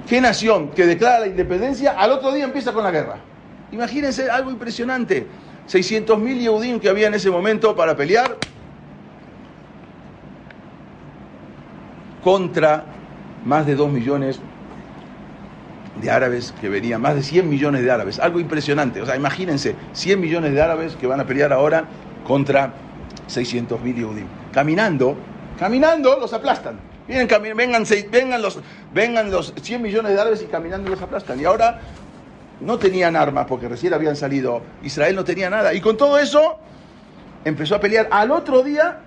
[0.07, 3.17] qué nación que declara la independencia, al otro día empieza con la guerra?
[3.71, 5.27] Imagínense algo impresionante.
[5.67, 8.35] 600.000 Yehudim que había en ese momento para pelear,
[12.23, 12.85] contra
[13.45, 14.39] más de 2 millones
[16.01, 19.01] de árabes que venían, más de 100 millones de árabes, algo impresionante.
[19.01, 21.85] O sea, imagínense, 100 millones de árabes que van a pelear ahora
[22.25, 22.73] contra
[23.27, 24.27] 600 mil Yehudim.
[24.51, 25.15] Caminando,
[25.57, 26.79] caminando los aplastan.
[27.07, 28.59] Vienen, vengan, vengan, los,
[28.93, 31.39] vengan los 100 millones de árabes y caminando los aplastan.
[31.39, 31.79] Y ahora
[32.61, 34.61] no tenían armas porque recién habían salido.
[34.83, 35.73] Israel no tenía nada.
[35.73, 36.59] Y con todo eso
[37.43, 38.07] empezó a pelear.
[38.11, 38.99] Al otro día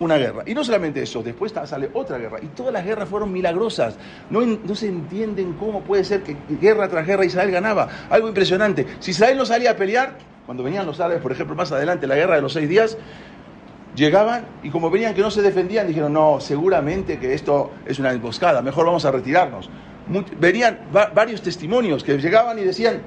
[0.00, 0.42] una guerra.
[0.46, 2.38] Y no solamente eso, después sale otra guerra.
[2.42, 3.96] Y todas las guerras fueron milagrosas.
[4.30, 7.88] No, no se entienden cómo puede ser que guerra tras guerra Israel ganaba.
[8.10, 8.86] Algo impresionante.
[9.00, 12.14] Si Israel no salía a pelear, cuando venían los árabes, por ejemplo, más adelante, la
[12.14, 12.96] guerra de los seis días,
[13.94, 18.12] llegaban y como venían que no se defendían, dijeron, no, seguramente que esto es una
[18.12, 19.68] emboscada, mejor vamos a retirarnos.
[20.38, 23.02] venían varios testimonios que llegaban y decían,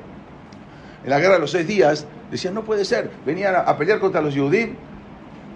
[1.04, 4.22] en la guerra de los seis días, decían, no puede ser, venían a, pelear contra
[4.22, 4.70] los judíos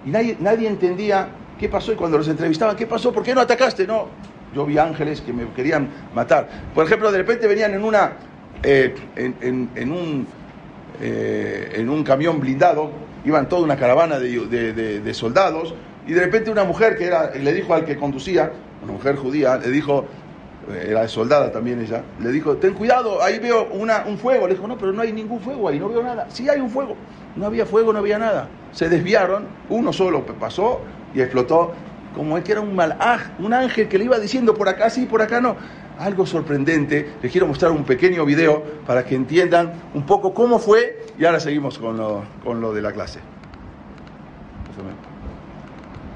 [0.05, 1.27] y nadie, nadie entendía
[1.59, 1.91] qué pasó.
[1.91, 3.11] Y cuando los entrevistaban, ¿qué pasó?
[3.11, 3.87] ¿Por qué no atacaste?
[3.87, 4.07] No,
[4.53, 6.47] yo vi ángeles que me querían matar.
[6.73, 8.13] Por ejemplo, de repente venían en una
[8.63, 10.27] eh, en, un
[11.01, 12.91] eh, en un camión blindado,
[13.25, 15.75] iban toda una caravana de, soldados,
[16.07, 18.51] y de repente una mujer que era, le dijo al que conducía,
[18.83, 20.05] una mujer judía, le dijo,
[20.73, 24.47] era soldada también ella, le dijo, ten cuidado, ahí veo una, un fuego.
[24.47, 26.28] Le dijo, no, pero no hay ningún fuego ahí, no veo nada.
[26.30, 26.95] Sí hay un fuego.
[27.36, 28.47] No había fuego, no había nada.
[28.71, 30.82] Se desviaron, uno solo pasó
[31.13, 31.73] y explotó,
[32.15, 35.06] como es que era un malaj, un ángel que le iba diciendo por acá sí,
[35.06, 35.56] por acá no.
[35.99, 37.13] Algo sorprendente.
[37.21, 41.39] Les quiero mostrar un pequeño video para que entiendan un poco cómo fue y ahora
[41.39, 43.19] seguimos con lo, con lo de la clase.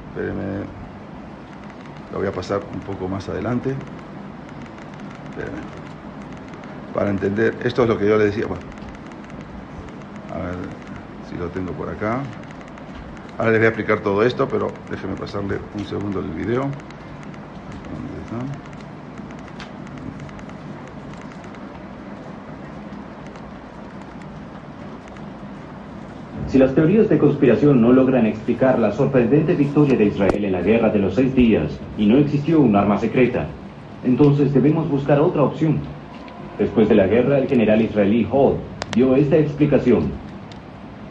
[0.10, 0.66] Espérenme.
[2.12, 3.76] Lo voy a pasar un poco más adelante.
[5.40, 5.62] Espérenme.
[6.94, 8.46] Para entender, esto es lo que yo le decía.
[8.46, 8.64] Bueno,
[10.34, 10.56] a ver
[11.30, 12.22] si lo tengo por acá.
[13.38, 16.70] Ahora les voy a explicar todo esto, pero déjenme pasarle un segundo el video.
[26.48, 30.62] Si las teorías de conspiración no logran explicar la sorprendente victoria de Israel en la
[30.62, 33.48] guerra de los seis días y no existió un arma secreta,
[34.04, 35.80] entonces debemos buscar otra opción.
[36.58, 38.56] Después de la guerra, el general israelí Hall
[38.94, 40.12] dio esta explicación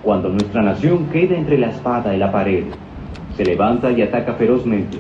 [0.03, 2.65] cuando nuestra nación queda entre la espada y la pared,
[3.37, 4.97] se levanta y ataca ferozmente.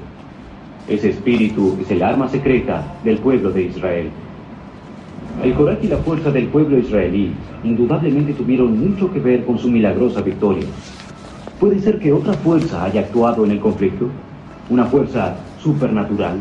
[0.88, 4.11] Ese espíritu es el arma secreta del pueblo de Israel.
[5.42, 9.70] El coraje y la fuerza del pueblo israelí indudablemente tuvieron mucho que ver con su
[9.70, 10.66] milagrosa victoria.
[11.61, 14.09] ¿Puede ser que otra fuerza haya actuado en el conflicto?
[14.68, 16.38] ¿Una fuerza supernatural?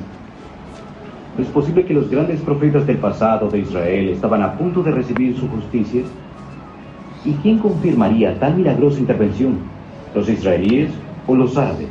[1.37, 5.37] ¿Es posible que los grandes profetas del pasado de Israel estaban a punto de recibir
[5.37, 6.01] su justicia?
[7.23, 9.59] ¿Y quién confirmaría tal milagrosa intervención?
[10.15, 10.89] ¿Los israelíes
[11.27, 11.89] o los árabes?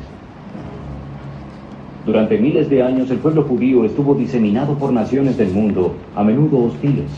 [2.04, 6.64] Durante miles de años el pueblo judío estuvo diseminado por naciones del mundo, a menudo
[6.64, 7.10] hostiles.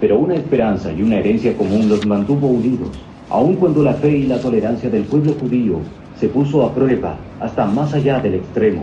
[0.00, 2.90] Pero una esperanza y una herencia común los mantuvo unidos,
[3.30, 5.80] aun cuando la fe y la tolerancia del pueblo judío
[6.20, 8.82] se puso a prueba hasta más allá del extremo.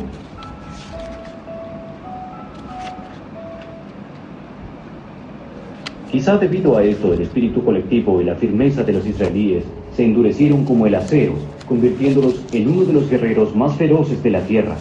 [6.16, 9.66] Quizá debido a esto el espíritu colectivo y la firmeza de los israelíes
[9.98, 11.34] se endurecieron como el acero,
[11.68, 14.78] convirtiéndolos en uno de los guerreros más feroces de la tierra.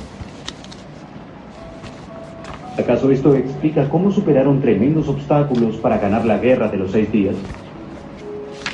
[2.79, 7.35] ¿Acaso esto explica cómo superaron tremendos obstáculos para ganar la guerra de los seis días?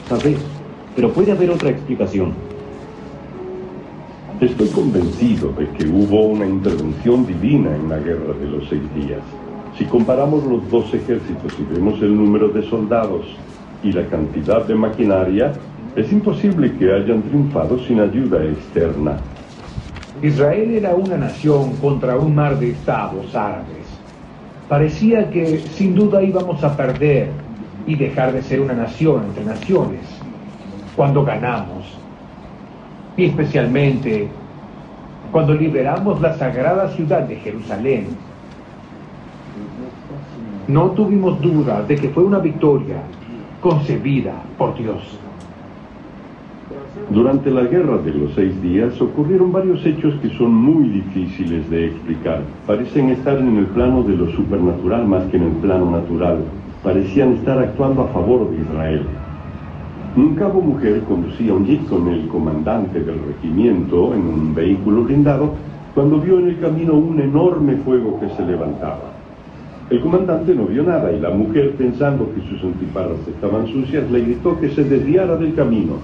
[0.06, 0.36] Tal vez,
[0.94, 2.34] pero puede haber otra explicación.
[4.38, 9.22] Estoy convencido de que hubo una intervención divina en la guerra de los seis días.
[9.76, 13.26] Si comparamos los dos ejércitos y vemos el número de soldados
[13.82, 15.52] y la cantidad de maquinaria,
[15.96, 19.16] es imposible que hayan triunfado sin ayuda externa.
[20.22, 23.80] Israel era una nación contra un mar de estados árabes
[24.70, 27.28] parecía que sin duda íbamos a perder
[27.88, 30.02] y dejar de ser una nación entre naciones
[30.94, 31.84] cuando ganamos.
[33.16, 34.28] Y especialmente
[35.32, 38.06] cuando liberamos la sagrada ciudad de Jerusalén.
[40.70, 43.02] No tuvimos duda de que fue una victoria
[43.60, 45.02] concebida por Dios.
[47.10, 51.86] Durante la guerra de los seis días ocurrieron varios hechos que son muy difíciles de
[51.86, 52.42] explicar.
[52.68, 56.38] Parecen estar en el plano de lo supernatural más que en el plano natural.
[56.84, 59.02] Parecían estar actuando a favor de Israel.
[60.16, 65.50] Un cabo mujer conducía un jeep con el comandante del regimiento en un vehículo blindado
[65.96, 69.09] cuando vio en el camino un enorme fuego que se levantaba.
[69.90, 74.20] El comandante no vio nada y la mujer, pensando que sus antiparras estaban sucias, le
[74.20, 75.94] gritó que se desviara del camino.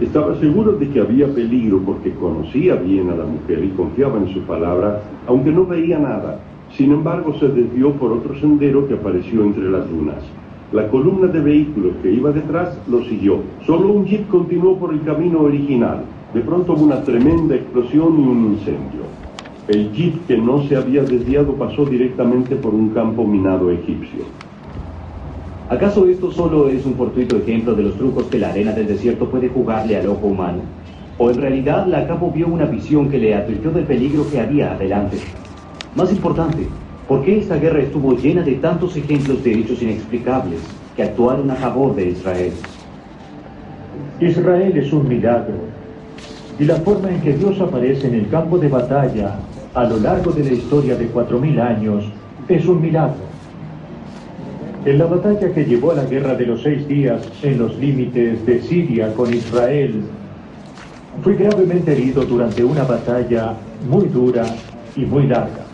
[0.00, 4.32] Estaba seguro de que había peligro porque conocía bien a la mujer y confiaba en
[4.32, 6.38] su palabra, aunque no veía nada.
[6.76, 10.22] Sin embargo, se desvió por otro sendero que apareció entre las dunas.
[10.70, 13.40] La columna de vehículos que iba detrás lo siguió.
[13.66, 16.04] Solo un jeep continuó por el camino original.
[16.32, 19.27] De pronto hubo una tremenda explosión y un incendio.
[19.68, 24.24] El jeep que no se había desviado pasó directamente por un campo minado egipcio.
[25.68, 29.28] ¿Acaso esto solo es un fortuito ejemplo de los trucos que la arena del desierto
[29.28, 30.60] puede jugarle al ojo humano?
[31.18, 34.72] ¿O en realidad la cabo vio una visión que le advirtió del peligro que había
[34.72, 35.18] adelante?
[35.94, 36.66] Más importante,
[37.06, 40.60] ¿por qué esta guerra estuvo llena de tantos ejemplos de hechos inexplicables
[40.96, 42.52] que actuaron a favor de Israel?
[44.18, 45.56] Israel es un milagro.
[46.58, 49.38] Y la forma en que Dios aparece en el campo de batalla
[49.74, 52.04] a lo largo de la historia de cuatro mil años
[52.48, 53.28] es un milagro.
[54.84, 58.44] En la batalla que llevó a la guerra de los seis días en los límites
[58.46, 60.02] de Siria con Israel,
[61.22, 63.54] fui gravemente herido durante una batalla
[63.88, 64.46] muy dura
[64.96, 65.64] y muy larga.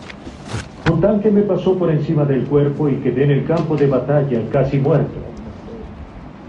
[0.91, 4.41] Un tanque me pasó por encima del cuerpo y quedé en el campo de batalla
[4.51, 5.19] casi muerto.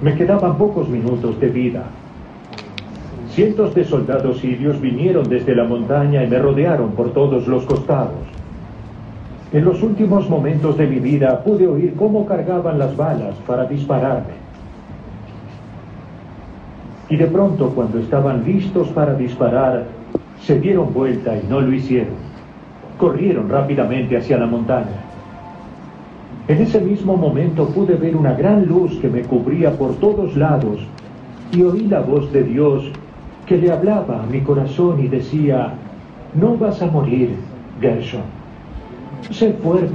[0.02, 1.85] Me quedaban pocos minutos de vida.
[3.37, 8.25] Cientos de soldados sirios vinieron desde la montaña y me rodearon por todos los costados.
[9.53, 14.33] En los últimos momentos de mi vida pude oír cómo cargaban las balas para dispararme.
[17.11, 19.85] Y de pronto, cuando estaban listos para disparar,
[20.40, 22.14] se dieron vuelta y no lo hicieron.
[22.96, 25.05] Corrieron rápidamente hacia la montaña.
[26.49, 30.79] En ese mismo momento pude ver una gran luz que me cubría por todos lados
[31.53, 32.90] y oí la voz de Dios
[33.46, 35.72] que le hablaba a mi corazón y decía,
[36.35, 37.37] no vas a morir,
[37.80, 38.22] Gershon.
[39.30, 39.94] Sé fuerte.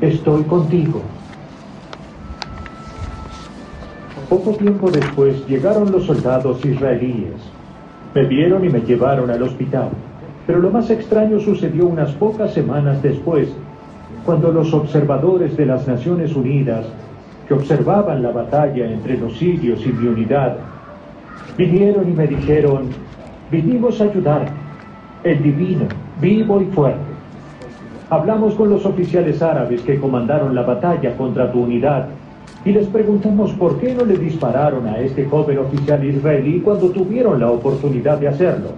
[0.00, 1.02] Estoy contigo.
[4.28, 7.34] Poco tiempo después llegaron los soldados israelíes.
[8.14, 9.90] Me vieron y me llevaron al hospital.
[10.46, 13.48] Pero lo más extraño sucedió unas pocas semanas después,
[14.24, 16.86] cuando los observadores de las Naciones Unidas,
[17.48, 20.56] que observaban la batalla entre los sirios y mi unidad,
[21.56, 22.88] vinieron y me dijeron,
[23.50, 24.46] vinimos a ayudar,
[25.22, 25.86] el divino,
[26.20, 27.00] vivo y fuerte.
[28.10, 32.08] Hablamos con los oficiales árabes que comandaron la batalla contra tu unidad
[32.64, 37.40] y les preguntamos por qué no le dispararon a este joven oficial israelí cuando tuvieron
[37.40, 38.70] la oportunidad de hacerlo.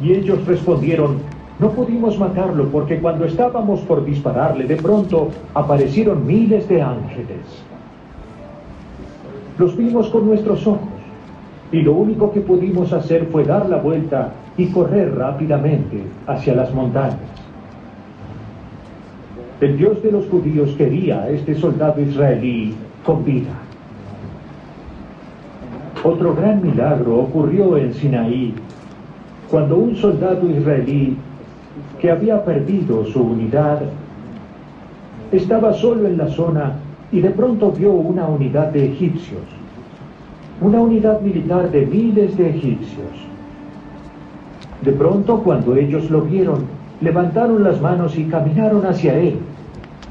[0.00, 1.18] Y ellos respondieron,
[1.58, 7.64] No pudimos matarlo porque cuando estábamos por dispararle, de pronto aparecieron miles de ángeles.
[9.58, 10.95] Los vimos con nuestros ojos
[11.76, 16.72] y lo único que pudimos hacer fue dar la vuelta y correr rápidamente hacia las
[16.72, 17.18] montañas.
[19.60, 23.52] El Dios de los judíos quería a este soldado israelí con vida.
[26.02, 28.54] Otro gran milagro ocurrió en Sinaí,
[29.50, 31.18] cuando un soldado israelí
[32.00, 33.82] que había perdido su unidad
[35.30, 36.76] estaba solo en la zona
[37.12, 39.42] y de pronto vio una unidad de egipcios,
[40.60, 43.26] una unidad militar de miles de egipcios.
[44.82, 46.64] De pronto, cuando ellos lo vieron,
[47.00, 49.36] levantaron las manos y caminaron hacia él,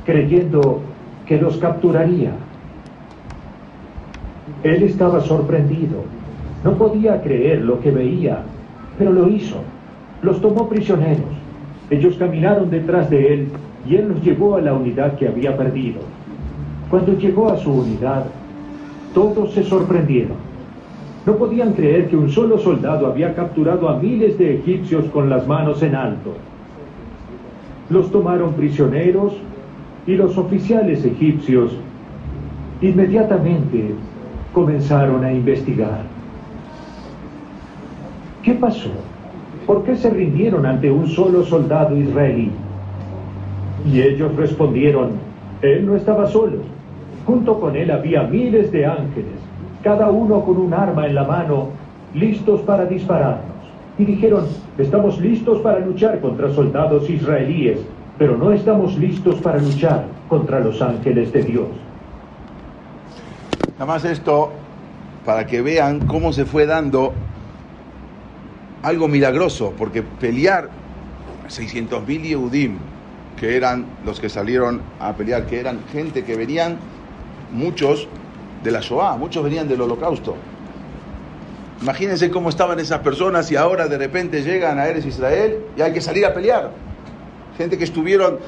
[0.05, 0.81] creyendo
[1.25, 2.31] que los capturaría.
[4.63, 6.03] Él estaba sorprendido,
[6.63, 8.39] no podía creer lo que veía,
[8.97, 9.57] pero lo hizo.
[10.21, 11.25] Los tomó prisioneros.
[11.89, 13.47] Ellos caminaron detrás de él
[13.87, 15.99] y él los llevó a la unidad que había perdido.
[16.89, 18.25] Cuando llegó a su unidad,
[19.15, 20.37] todos se sorprendieron.
[21.25, 25.47] No podían creer que un solo soldado había capturado a miles de egipcios con las
[25.47, 26.33] manos en alto.
[27.89, 29.33] Los tomaron prisioneros
[30.05, 31.71] y los oficiales egipcios
[32.81, 33.95] inmediatamente
[34.53, 36.03] comenzaron a investigar.
[38.43, 38.91] ¿Qué pasó?
[39.65, 42.51] ¿Por qué se rindieron ante un solo soldado israelí?
[43.91, 45.11] Y ellos respondieron,
[45.61, 46.74] él no estaba solo.
[47.25, 49.39] Junto con él había miles de ángeles,
[49.83, 51.69] cada uno con un arma en la mano,
[52.13, 53.55] listos para dispararnos.
[53.97, 54.45] Y dijeron,
[54.77, 57.79] estamos listos para luchar contra soldados israelíes,
[58.17, 61.67] pero no estamos listos para luchar contra los ángeles de Dios.
[63.73, 64.51] Nada más esto
[65.25, 67.13] para que vean cómo se fue dando
[68.83, 70.69] algo milagroso, porque pelear
[71.49, 72.77] 600.000 Yehudim,
[73.39, 76.77] que eran los que salieron a pelear, que eran gente que venían,
[77.55, 78.07] muchos
[78.63, 80.35] de la Shoah, muchos venían del holocausto.
[81.81, 85.93] Imagínense cómo estaban esas personas y ahora de repente llegan a Eres Israel y hay
[85.93, 86.71] que salir a pelear.
[87.57, 88.39] Gente que estuvieron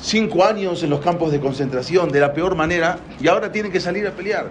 [0.00, 3.80] cinco años en los campos de concentración de la peor manera y ahora tienen que
[3.80, 4.46] salir a pelear.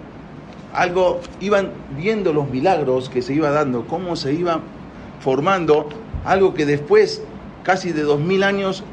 [0.72, 4.60] Algo, iban viendo los milagros que se iba dando, cómo se iba
[5.20, 5.88] formando
[6.24, 7.22] algo que después,
[7.62, 8.84] casi de dos mil años,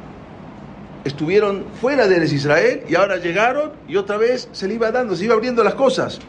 [1.03, 5.25] estuvieron fuera de Israel y ahora llegaron y otra vez se le iba dando, se
[5.25, 6.19] iba abriendo las cosas.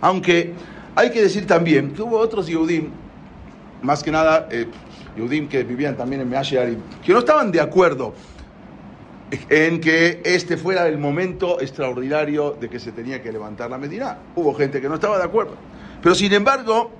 [0.00, 0.52] Aunque
[0.94, 2.90] hay que decir también que hubo otros Yehudim,
[3.82, 4.66] más que nada eh,
[5.48, 8.14] que vivían también en Meashearim, que no estaban de acuerdo
[9.48, 14.18] en que este fuera el momento extraordinario de que se tenía que levantar la Medina.
[14.34, 15.54] Hubo gente que no estaba de acuerdo.
[16.02, 16.90] Pero sin embargo,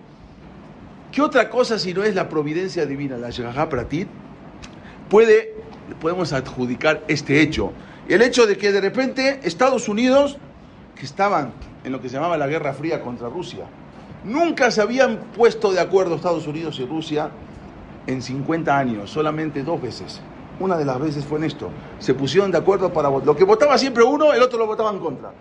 [1.10, 4.08] ¿qué otra cosa si no es la providencia divina, la Shagah Pratit?
[5.08, 5.54] Puede,
[5.96, 7.72] podemos adjudicar este hecho.
[8.08, 10.38] El hecho de que de repente Estados Unidos,
[10.96, 11.52] que estaban
[11.84, 13.64] en lo que se llamaba la Guerra Fría contra Rusia,
[14.24, 17.30] nunca se habían puesto de acuerdo Estados Unidos y Rusia
[18.06, 20.20] en 50 años, solamente dos veces.
[20.58, 21.70] Una de las veces fue en esto.
[21.98, 23.26] Se pusieron de acuerdo para votar.
[23.26, 25.32] Lo que votaba siempre uno, el otro lo votaba en contra.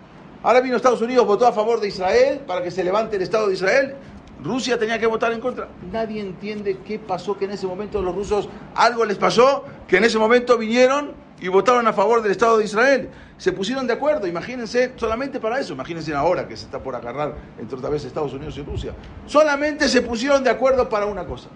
[0.42, 3.48] Ahora vino Estados Unidos, votó a favor de Israel para que se levante el Estado
[3.48, 3.94] de Israel.
[4.42, 5.68] Rusia tenía que votar en contra.
[5.92, 10.04] Nadie entiende qué pasó, que en ese momento los rusos algo les pasó, que en
[10.04, 13.10] ese momento vinieron y votaron a favor del Estado de Israel.
[13.38, 17.34] Se pusieron de acuerdo, imagínense, solamente para eso, imagínense ahora que se está por agarrar
[17.58, 18.92] entre otra vez Estados Unidos y Rusia.
[19.26, 21.48] Solamente se pusieron de acuerdo para una cosa,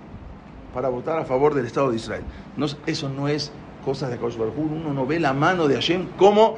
[0.72, 2.24] para votar a favor del Estado de Israel.
[2.56, 3.52] No, eso no es
[3.84, 6.56] cosa de Akash Uno no ve la mano de Hashem como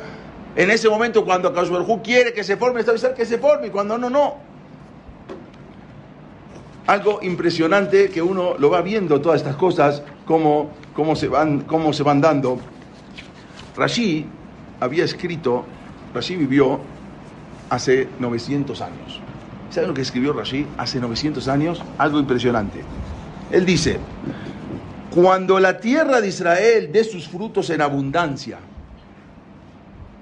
[0.55, 1.71] en ese momento cuando Akash
[2.03, 4.56] quiere que se forme el Estado de Israel, que se forme, y cuando no, no.
[6.87, 11.93] Algo impresionante que uno lo va viendo todas estas cosas, cómo, cómo, se, van, cómo
[11.93, 12.61] se van dando.
[13.77, 14.25] Rashi
[14.79, 15.65] había escrito,
[16.15, 16.79] Rashi vivió
[17.71, 19.21] hace 900 años.
[19.71, 21.83] ¿Saben lo que escribió Rashi hace 900 años?
[21.99, 22.81] Algo impresionante.
[23.51, 23.99] Él dice,
[25.11, 28.59] cuando la tierra de Israel dé sus frutos en abundancia,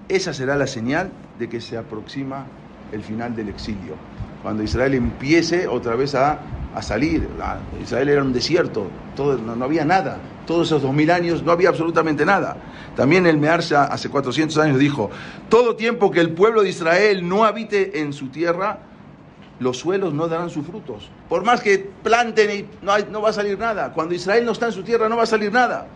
[0.08, 2.46] esa será la señal de que se aproxima
[2.92, 3.96] el final del exilio.
[4.44, 6.38] Cuando Israel empiece otra vez a,
[6.82, 7.26] salir,
[7.82, 11.70] Israel era un desierto, todo, no, había nada, todos esos dos mil años no había
[11.70, 12.58] absolutamente nada.
[12.94, 15.08] También el Mearsha hace 400 años dijo,
[15.48, 18.80] todo tiempo que el pueblo de Israel no habite en su tierra,
[19.60, 21.08] los suelos no darán sus frutos.
[21.30, 23.94] Por más que planten y no, no va a salir nada.
[23.94, 25.86] Cuando Israel no está en su tierra no va a salir nada.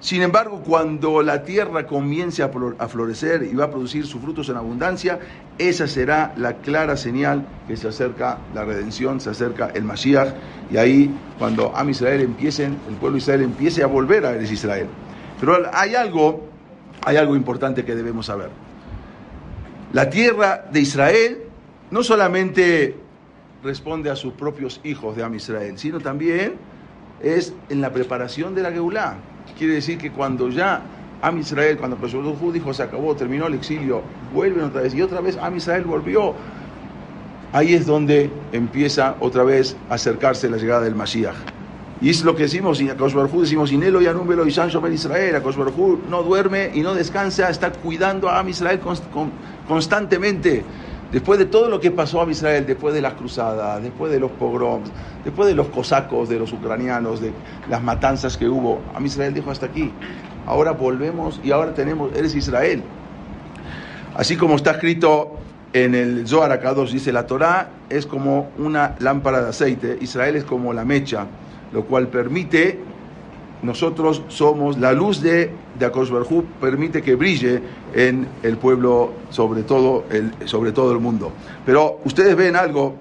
[0.00, 2.48] Sin embargo, cuando la tierra comience a
[2.88, 5.18] florecer y va a producir sus frutos en abundancia,
[5.58, 10.34] esa será la clara señal que se acerca la redención, se acerca el Mashiach.
[10.70, 14.52] Y ahí, cuando Am Israel empiece, el pueblo de Israel empiece a volver a Eres
[14.52, 14.86] Israel.
[15.40, 16.48] Pero hay algo,
[17.04, 18.50] hay algo importante que debemos saber.
[19.92, 21.38] La tierra de Israel
[21.90, 22.94] no solamente
[23.64, 26.54] responde a sus propios hijos de Am Israel, sino también
[27.20, 29.16] es en la preparación de la Geulah.
[29.56, 30.82] Quiere decir que cuando ya
[31.22, 35.20] Am Israel, cuando Hu dijo se acabó, terminó el exilio, vuelven otra vez y otra
[35.20, 36.34] vez Am Israel volvió.
[37.52, 41.34] Ahí es donde empieza otra vez a acercarse la llegada del Mashiach.
[42.00, 44.92] Y es lo que decimos, y a Hu decimos, Inelo y Anúmelo y Sancho Ben
[44.92, 45.40] Israel, a
[46.08, 48.80] no duerme y no descansa, está cuidando a Am Israel
[49.66, 50.62] constantemente.
[51.12, 54.30] Después de todo lo que pasó a Israel, después de las cruzadas, después de los
[54.32, 54.90] pogroms,
[55.24, 57.32] después de los cosacos, de los ucranianos, de
[57.70, 59.90] las matanzas que hubo, a Israel dijo hasta aquí.
[60.46, 62.82] Ahora volvemos y ahora tenemos, eres Israel.
[64.16, 65.36] Así como está escrito
[65.72, 70.44] en el Zohar Akadosh, dice la Torah es como una lámpara de aceite, Israel es
[70.44, 71.26] como la mecha,
[71.72, 72.80] lo cual permite
[73.62, 76.10] nosotros somos la luz de, de Akosh
[76.60, 77.60] permite que brille
[77.94, 81.32] en el pueblo, sobre todo el, sobre todo el mundo.
[81.66, 82.94] Pero ustedes ven algo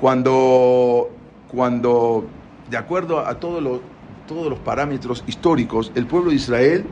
[0.00, 1.10] cuando,
[1.48, 2.26] cuando
[2.68, 3.80] de acuerdo a todos los,
[4.26, 6.84] todos los parámetros históricos, el pueblo de Israel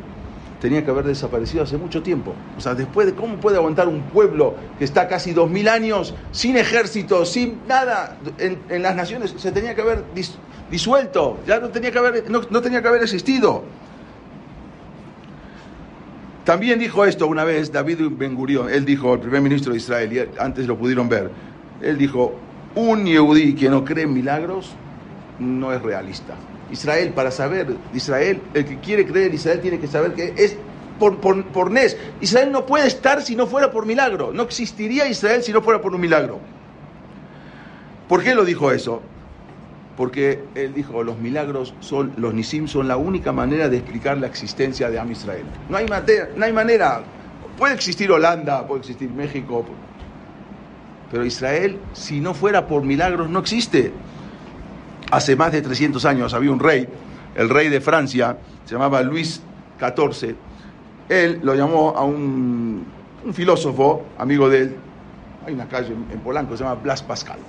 [0.60, 2.34] tenía que haber desaparecido hace mucho tiempo.
[2.56, 6.14] O sea, después de cómo puede aguantar un pueblo que está casi dos mil años
[6.32, 10.04] sin ejército, sin nada en, en las naciones, se tenía que haber
[10.70, 13.64] disuelto, ya no tenía que haber, no, tenía que haber existido.
[16.44, 20.12] También dijo esto una vez David Ben Gurion, él dijo, el primer ministro de Israel,
[20.12, 21.30] y antes lo pudieron ver,
[21.82, 22.34] él dijo,
[22.74, 24.72] un yehudí que no cree en milagros
[25.38, 26.34] no es realista.
[26.70, 30.56] Israel, para saber, Israel, el que quiere creer en Israel tiene que saber que es
[30.98, 31.96] por, por, por Nes.
[32.20, 34.32] Israel no puede estar si no fuera por milagro.
[34.32, 36.38] No existiría Israel si no fuera por un milagro.
[38.08, 39.02] ¿Por qué lo dijo eso?
[40.00, 44.28] Porque él dijo, los milagros son, los nisim son la única manera de explicar la
[44.28, 45.44] existencia de Am Israel.
[45.68, 47.02] No hay, manera,
[47.58, 49.62] puede existir Holanda, puede existir México,
[51.10, 53.92] pero Israel, si no fuera por milagros, no existe.
[55.10, 56.88] Hace más de 300 años había un rey,
[57.34, 59.42] el rey de Francia, se llamaba Luis
[59.78, 60.34] XIV,
[61.10, 62.86] él lo llamó a un,
[63.34, 64.76] filósofo, amigo de él,
[65.46, 67.40] hay una calle en Polanco, se llama Blas Pascal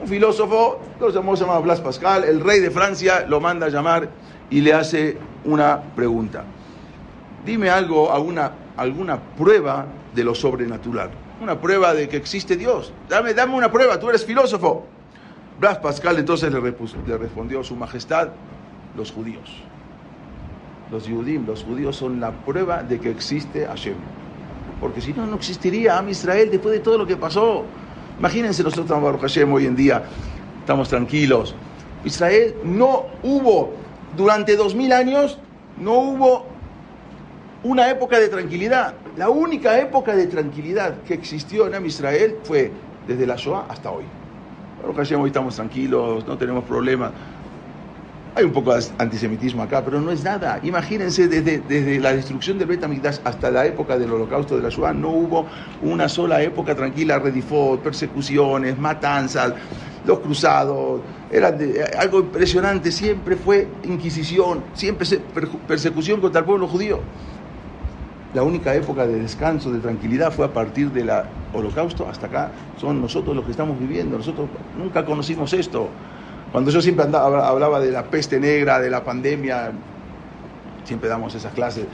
[0.00, 4.08] un filósofo, lo llamó, se Blas Pascal, el rey de Francia lo manda a llamar
[4.50, 6.44] y le hace una pregunta.
[7.44, 12.92] Dime algo, alguna, alguna prueba de lo sobrenatural, una prueba de que existe Dios.
[13.08, 14.86] Dame, dame una prueba, tú eres filósofo.
[15.58, 16.60] Blas Pascal entonces le,
[17.18, 18.28] respondió su majestad,
[18.96, 19.62] los judíos.
[20.92, 23.96] Los judíos, los judíos son la prueba de que existe Hashem.
[24.80, 27.64] Porque si no, no existiría Am Israel después de todo lo que pasó.
[28.18, 30.02] Imagínense nosotros, Baruch Hashem, hoy en día
[30.60, 31.54] estamos tranquilos.
[32.04, 33.74] Israel no hubo,
[34.16, 35.38] durante dos mil años,
[35.80, 36.46] no hubo
[37.62, 38.94] una época de tranquilidad.
[39.16, 42.72] La única época de tranquilidad que existió en Israel fue
[43.06, 44.04] desde la Shoah hasta hoy.
[44.82, 47.12] Baruch Hashem, hoy estamos tranquilos, no tenemos problemas.
[48.34, 50.60] Hay un poco de antisemitismo acá, pero no es nada.
[50.62, 52.84] Imagínense, desde, desde la destrucción del Bet
[53.24, 55.46] hasta la época del holocausto de la Shoah, no hubo
[55.82, 59.54] una sola época tranquila, redifot, persecuciones, matanzas,
[60.06, 61.00] los cruzados,
[61.30, 61.54] era
[61.98, 65.06] algo impresionante, siempre fue inquisición, siempre
[65.66, 67.00] persecución contra el pueblo judío.
[68.34, 71.10] La única época de descanso, de tranquilidad fue a partir del
[71.52, 72.52] holocausto hasta acá.
[72.78, 74.48] Son nosotros los que estamos viviendo, nosotros
[74.78, 75.88] nunca conocimos esto.
[76.52, 79.72] Cuando yo siempre andaba, hablaba de la peste negra, de la pandemia,
[80.84, 81.84] siempre damos esas clases.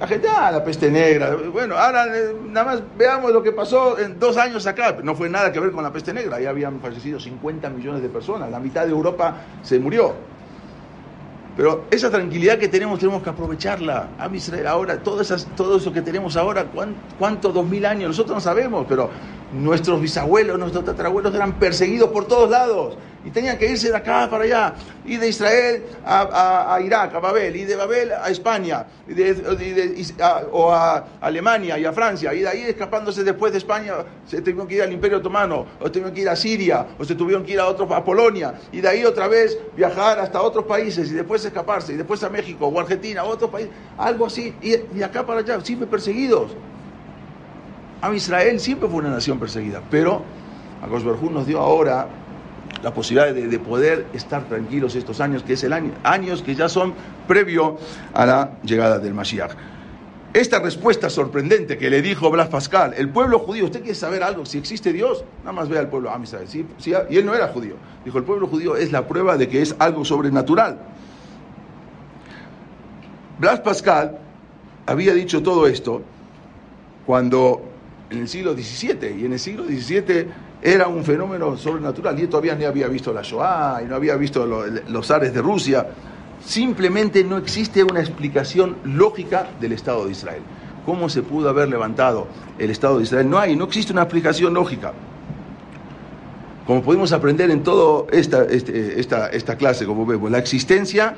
[0.00, 1.36] La gente, ah, la peste negra.
[1.52, 4.96] Bueno, ahora eh, nada más veamos lo que pasó en dos años acá.
[5.02, 6.40] No fue nada que ver con la peste negra.
[6.40, 8.50] Ya habían fallecido 50 millones de personas.
[8.50, 10.14] La mitad de Europa se murió.
[11.56, 14.08] Pero esa tranquilidad que tenemos, tenemos que aprovecharla.
[14.18, 16.66] A Israel, ahora, todo, esas, todo eso que tenemos ahora,
[17.16, 18.08] ¿cuántos dos mil años?
[18.08, 19.08] Nosotros no sabemos, pero
[19.52, 24.28] nuestros bisabuelos, nuestros tatarabuelos eran perseguidos por todos lados y tenían que irse de acá
[24.28, 28.86] para allá, y de Israel a, Irak, a Babel, y de Babel a España,
[30.52, 33.94] o a Alemania y a Francia, y de ahí escapándose después de España,
[34.26, 37.14] se tuvieron que ir al Imperio Otomano, o tuvieron que ir a Siria, o se
[37.14, 40.66] tuvieron que ir a, otro, a Polonia, y de ahí otra vez viajar hasta otros
[40.66, 44.54] países, y después escaparse, y después a México, o Argentina, o otro país, algo así,
[44.60, 46.54] y, de acá para allá, siempre perseguidos.
[48.02, 50.22] A Israel siempre fue una nación perseguida, pero
[50.82, 50.86] a
[51.30, 52.06] nos dio ahora
[52.84, 56.54] la posibilidad de, de, poder estar tranquilos estos años, que es el año, años que
[56.54, 56.92] ya son
[57.26, 57.78] previo
[58.12, 59.52] a la llegada del Mashiach.
[60.34, 64.44] Esta respuesta sorprendente que le dijo Blas Pascal, el pueblo judío, ¿usted quiere saber algo?
[64.44, 66.66] Si existe Dios, nada más ve al pueblo a ¿sí?
[66.76, 66.92] ¿Sí?
[67.08, 67.76] Y él no era judío.
[68.04, 70.78] Dijo, el pueblo judío es la prueba de que es algo sobrenatural.
[73.38, 74.18] Blas Pascal
[74.84, 76.02] había dicho todo esto
[77.06, 77.62] cuando
[78.10, 80.26] en el siglo XVII, y en el siglo XVII
[80.66, 84.16] era un fenómeno sobrenatural, y él todavía no había visto la Shoah, y no había
[84.16, 85.86] visto lo, los ares de Rusia,
[86.42, 90.40] simplemente no existe una explicación lógica del Estado de Israel.
[90.86, 93.28] ¿Cómo se pudo haber levantado el Estado de Israel?
[93.28, 94.94] No hay, no existe una explicación lógica.
[96.66, 101.14] Como pudimos aprender en toda esta, este, esta, esta clase, como vemos, la existencia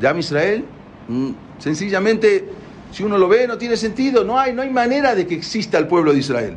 [0.00, 0.64] de Am Israel,
[1.06, 2.48] mm, sencillamente,
[2.90, 5.78] si uno lo ve, no tiene sentido, no hay, no hay manera de que exista
[5.78, 6.56] el pueblo de Israel.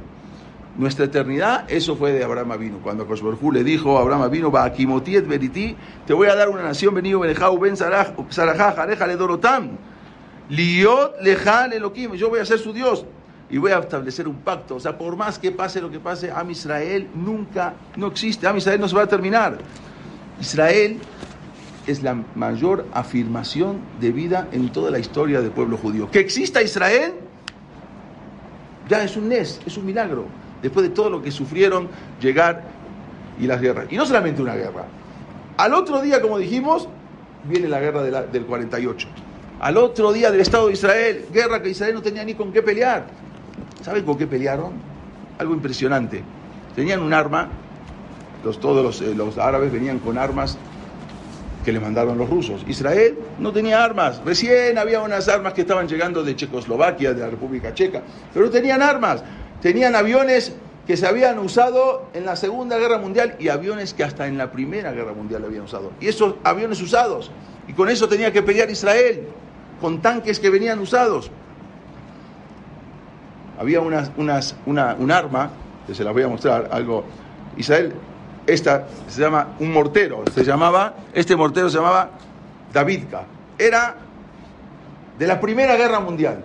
[0.77, 2.79] Nuestra eternidad, eso fue de Abraham Avinu.
[2.81, 5.73] Cuando Koshberhu le dijo a Abraham Avinu, va Akimotiet Beriti,
[6.05, 9.69] te voy a dar una nación, venido Benejau, Ben Sarajá, Jareja, le Dorotam.
[10.49, 13.05] Liot Lejal Elohim, yo voy a ser su Dios
[13.49, 14.75] y voy a establecer un pacto.
[14.75, 18.45] O sea, por más que pase lo que pase, Am Israel nunca, no existe.
[18.45, 19.57] Am Israel no se va a terminar.
[20.41, 20.99] Israel
[21.87, 26.11] es la mayor afirmación de vida en toda la historia del pueblo judío.
[26.11, 27.13] Que exista Israel
[28.89, 30.25] ya es un nes, es un milagro
[30.61, 31.89] después de todo lo que sufrieron
[32.21, 32.63] llegar
[33.39, 33.87] y las guerras.
[33.89, 34.85] Y no solamente una guerra.
[35.57, 36.87] Al otro día, como dijimos,
[37.43, 39.07] viene la guerra de la, del 48.
[39.59, 42.61] Al otro día del Estado de Israel, guerra que Israel no tenía ni con qué
[42.61, 43.05] pelear.
[43.81, 44.73] ¿Saben con qué pelearon?
[45.37, 46.23] Algo impresionante.
[46.75, 47.47] Tenían un arma,
[48.43, 50.57] los, todos los, eh, los árabes venían con armas
[51.63, 52.63] que les mandaron los rusos.
[52.67, 54.21] Israel no tenía armas.
[54.23, 58.03] Recién había unas armas que estaban llegando de Checoslovaquia, de la República Checa,
[58.33, 59.23] pero no tenían armas
[59.61, 64.27] tenían aviones que se habían usado en la Segunda Guerra Mundial y aviones que hasta
[64.27, 65.91] en la Primera Guerra Mundial habían usado.
[65.99, 67.31] Y esos aviones usados,
[67.67, 69.27] y con eso tenía que pelear Israel,
[69.81, 71.31] con tanques que venían usados.
[73.59, 75.49] Había unas, unas, una, un arma,
[75.87, 77.03] que se las voy a mostrar, algo.
[77.57, 77.93] Israel,
[78.45, 82.11] esta se llama un mortero, se llamaba, este mortero se llamaba
[82.71, 83.23] Davidka.
[83.57, 83.95] Era
[85.17, 86.43] de la Primera Guerra Mundial.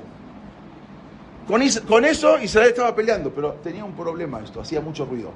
[1.51, 5.33] Con, eso Israel estaba peleando, pero tenía un problema esto, hacía mucho ruido.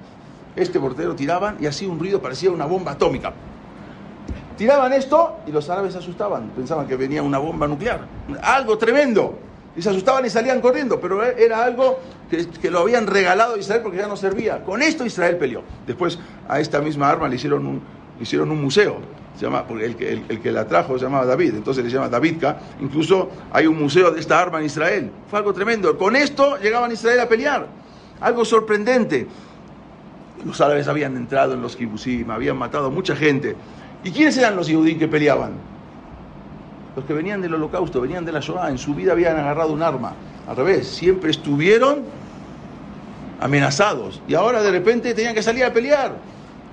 [0.54, 3.32] Este mortero tiraban y hacía un ruido, parecía una bomba atómica.
[4.56, 8.06] Tiraban esto y los árabes se asustaban, pensaban que venía una bomba nuclear.
[8.42, 9.36] Algo tremendo.
[9.76, 11.98] Y se asustaban y salían corriendo, pero era algo
[12.30, 14.62] que, lo habían regalado a Israel porque ya no servía.
[14.62, 15.62] Con esto Israel peleó.
[15.84, 17.82] Después a esta misma arma le hicieron un,
[18.20, 19.00] hicieron un museo
[19.36, 22.08] se llama, porque el que, el, que la trajo se llamaba David, entonces le llama
[22.08, 22.56] Davidka.
[22.80, 25.10] Incluso hay un museo de esta arma en Israel.
[25.28, 25.98] Fue algo tremendo.
[25.98, 27.66] Con esto llegaban a Israel a pelear.
[28.20, 29.26] Algo sorprendente.
[30.44, 33.56] Los árabes habían entrado en los kibusim, habían matado a mucha gente.
[34.04, 35.52] ¿Y quiénes eran los judíos que peleaban?
[36.94, 39.82] Los que venían del holocausto, venían de la Shoah, en su vida habían agarrado un
[39.82, 40.12] arma.
[40.46, 42.02] Al revés, siempre estuvieron
[43.40, 44.22] amenazados.
[44.28, 46.12] Y ahora de repente tenían que salir a pelear.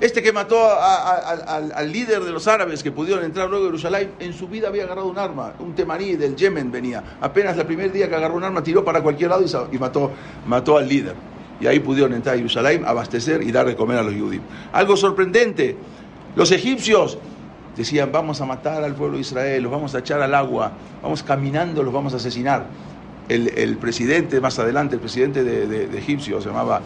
[0.01, 4.33] Este que mató al, líder de los árabes que pudieron entrar luego a Jerusalén, en
[4.33, 7.03] su vida había agarrado un arma, un temarí del Yemen venía.
[7.21, 10.89] Apenas el primer día que agarró un arma, tiró para cualquier lado y, mató, al
[10.89, 11.13] líder.
[11.59, 14.43] Y ahí pudieron entrar a Jerusalén, abastecer y dar de comer a los judíos.
[14.73, 15.77] Algo sorprendente,
[16.35, 17.19] los egipcios
[17.77, 20.71] decían, vamos a matar al pueblo de Israel, los vamos a echar al agua,
[21.03, 22.65] vamos caminando, los vamos a asesinar.
[23.29, 26.81] El, presidente, más adelante, el presidente de, de Egipcio, se llamaba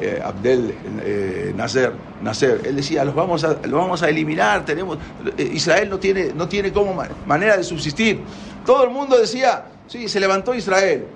[0.00, 1.92] eh, Abdel eh, Nasser,
[2.22, 4.98] Nasser, él decía, los vamos a, vamos a eliminar, tenemos,
[5.36, 8.20] eh, Israel no tiene, no tiene como manera de subsistir.
[8.66, 11.06] Todo el mundo decía, sí, se levantó Israel,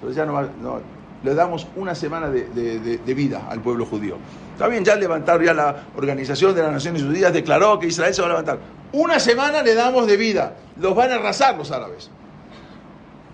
[0.00, 0.80] pero ya no,
[1.22, 4.16] le damos una semana de, vida al pueblo judío.
[4.52, 8.22] Está bien, ya levantaron, ya la Organización de las Naciones Unidas declaró que Israel se
[8.22, 8.58] va a levantar.
[8.92, 12.10] Una semana le damos de vida, los van a arrasar los árabes.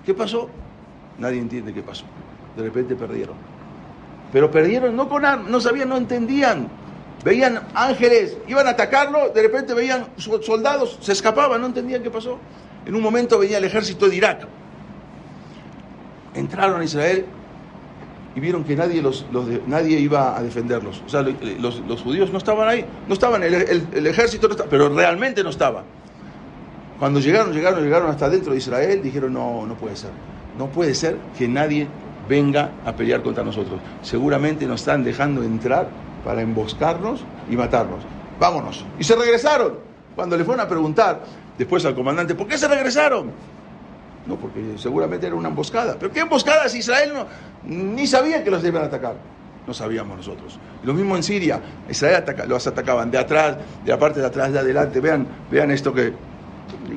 [0.05, 0.49] ¿Qué pasó?
[1.19, 2.05] Nadie entiende qué pasó.
[2.57, 3.50] De repente perdieron.
[4.33, 6.69] Pero perdieron no con armas, no sabían, no entendían.
[7.25, 12.39] Veían ángeles, iban a atacarlo, de repente veían soldados, se escapaban, no entendían qué pasó.
[12.87, 14.47] En un momento venía el ejército de Irak.
[16.35, 17.27] Entraron a Israel
[18.35, 19.27] y vieron que nadie, los,
[19.67, 21.03] nadie iba a defenderlos.
[21.05, 24.89] O sea, los, judíos no estaban ahí, no estaban, el, el, ejército no estaba, pero
[24.89, 25.83] realmente no estaba.
[26.99, 30.11] Cuando llegaron, llegaron, llegaron hasta dentro de Israel, dijeron, no, no puede ser.
[30.59, 31.89] No puede ser que nadie
[32.31, 33.81] venga a pelear contra nosotros.
[34.03, 35.89] Seguramente nos están dejando entrar
[36.25, 37.99] para emboscarnos y matarnos.
[38.39, 38.87] Vámonos.
[38.99, 39.75] Y se regresaron.
[40.15, 41.23] Cuando le fueron a preguntar
[41.59, 43.33] después al comandante, ¿por qué se regresaron?
[44.27, 45.97] No, porque seguramente era una emboscada.
[45.99, 47.27] ¿Pero qué emboscada Israel no,
[47.65, 49.17] ni sabía que los iban a atacar?
[49.67, 50.59] No sabíamos nosotros.
[50.85, 51.61] Lo mismo en Siria.
[51.89, 55.01] Israel los atacaban de atrás, de la parte de atrás, de adelante.
[55.01, 56.13] Vean, vean esto que,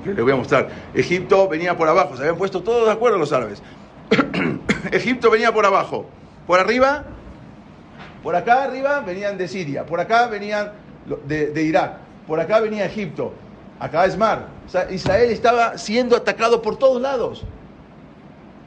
[0.03, 0.69] que les voy a mostrar.
[0.93, 2.15] Egipto venía por abajo.
[2.15, 3.63] Se habían puesto todos de acuerdo los árabes.
[4.91, 6.05] Egipto venía por abajo.
[6.47, 7.03] Por arriba,
[8.21, 9.85] por acá arriba venían de Siria.
[9.85, 10.71] Por acá venían
[11.25, 11.97] de, Irak.
[12.27, 13.33] Por acá venía Egipto.
[13.79, 14.47] Acá es mar.
[14.89, 17.43] Israel estaba siendo atacado por todos lados.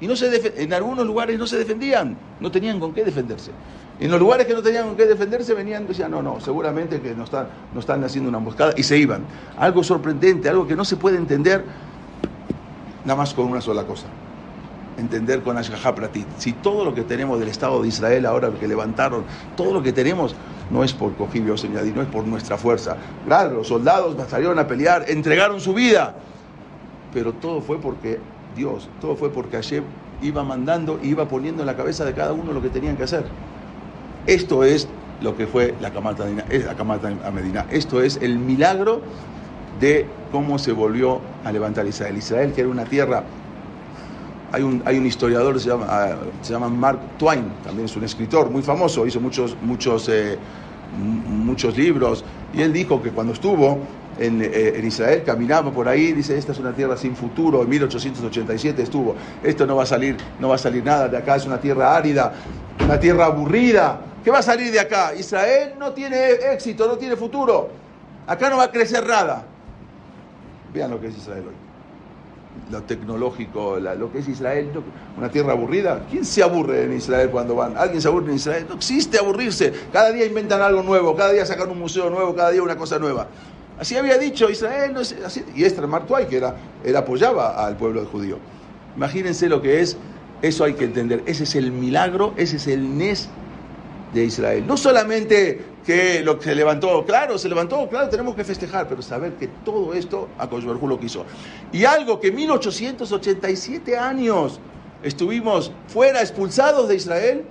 [0.00, 3.50] Y no se en algunos lugares no se defendían, no tenían con qué defenderse.
[3.98, 7.00] En los lugares que no tenían con qué defenderse venían y decían, no, no, seguramente
[7.00, 9.22] que no están, no están haciendo una emboscada y se iban.
[9.56, 11.64] Algo sorprendente, algo que no se puede entender
[13.06, 14.06] nada más con una sola cosa.
[14.98, 16.26] Entender con Ashgaha Pratit.
[16.38, 19.24] Si todo lo que tenemos del Estado de Israel ahora que levantaron,
[19.56, 20.34] todo lo que tenemos
[20.70, 22.96] no es por Cojibio y no es por nuestra fuerza.
[23.26, 26.14] Claro, los soldados salieron a pelear, entregaron su vida,
[27.12, 28.18] pero todo fue porque
[28.56, 29.84] Dios, todo fue porque Hashem
[30.22, 33.04] iba mandando y iba poniendo en la cabeza de cada uno lo que tenían que
[33.04, 33.24] hacer.
[34.26, 34.88] Esto es
[35.20, 37.66] lo que fue la Kamata, a Medina.
[37.70, 39.00] Esto es el milagro
[39.80, 42.16] de cómo se volvió a levantar Israel.
[42.16, 43.24] Israel, que era una tierra.
[44.56, 48.04] Hay un, hay un historiador, se llama, ah, se llama Mark Twain, también es un
[48.04, 50.38] escritor muy famoso, hizo muchos, muchos, eh,
[50.96, 53.80] muchos libros, y él dijo que cuando estuvo
[54.18, 58.80] eh, en, Israel, caminaba por ahí, dice, esta es una tierra sin futuro, en 1887
[58.80, 61.60] estuvo, esto no va a salir, no va a salir nada de acá, es una
[61.60, 62.32] tierra árida,
[62.82, 65.14] una tierra aburrida, ¿qué va a salir de acá?
[65.14, 67.68] Israel no tiene éxito, no tiene futuro,
[68.26, 69.44] acá no va a crecer nada.
[70.72, 71.65] Vean lo que es Israel hoy
[72.70, 74.70] lo tecnológico, lo que es Israel,
[75.16, 76.06] una tierra aburrida.
[76.10, 77.76] ¿Quién se aburre en Israel cuando van?
[77.76, 78.66] ¿Alguien se aburre en Israel?
[78.68, 79.72] No existe aburrirse.
[79.92, 82.98] Cada día inventan algo nuevo, cada día sacan un museo nuevo, cada día una cosa
[82.98, 83.28] nueva.
[83.78, 85.44] Así había dicho Israel, no es así.
[85.54, 88.38] y Esther Martuay, que era, él apoyaba al pueblo judío.
[88.96, 89.96] Imagínense lo que es,
[90.42, 91.22] eso hay que entender.
[91.26, 93.28] Ese es el milagro, ese es el Nes
[94.14, 94.66] de Israel.
[94.66, 99.00] No solamente que lo que se levantó, claro, se levantó, claro, tenemos que festejar, pero
[99.02, 101.24] saber que todo esto a lo quiso.
[101.72, 104.58] Y algo que 1887 años
[105.04, 107.44] estuvimos fuera, expulsados de Israel,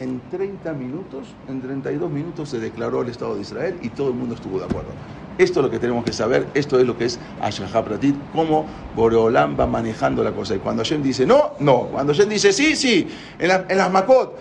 [0.00, 4.14] en 30 minutos, en 32 minutos se declaró el Estado de Israel y todo el
[4.14, 4.90] mundo estuvo de acuerdo.
[5.38, 8.66] Esto es lo que tenemos que saber, esto es lo que es Ashgaha Pratit, cómo
[8.96, 10.56] Boreolam va manejando la cosa.
[10.56, 11.88] Y cuando Hashem dice no, no.
[11.92, 13.08] Cuando Hashem dice sí, sí.
[13.38, 14.34] En, las Makot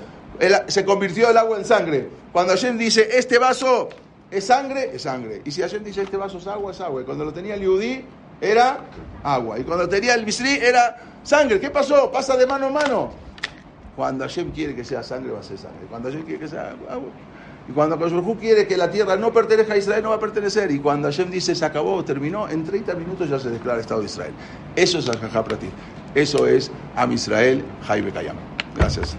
[0.67, 2.09] se convirtió el agua en sangre.
[2.31, 3.89] Cuando Hashem dice este vaso
[4.29, 5.41] es sangre, es sangre.
[5.45, 7.01] Y si Hashem dice este vaso es agua, es agua.
[7.01, 8.03] Y cuando lo tenía el Yudí,
[8.41, 8.79] era
[9.23, 9.59] agua.
[9.59, 11.59] Y cuando tenía el Misri, era sangre.
[11.59, 12.11] ¿Qué pasó?
[12.11, 13.09] Pasa de mano a mano.
[13.95, 15.87] Cuando Hashem quiere que sea sangre, va a ser sangre.
[15.89, 17.11] Cuando Hashem quiere que sea agua,
[17.69, 20.71] y cuando Koshberhu quiere que la tierra no pertenezca a Israel, no va a pertenecer.
[20.71, 24.05] Y cuando Hashem dice se acabó, terminó, en 30 minutos ya se declara Estado de
[24.05, 24.33] Israel.
[24.75, 25.71] Eso es Al Pratit.
[26.15, 28.37] Eso es Am Israel, Jaime Kayam.
[28.75, 29.17] Gracias.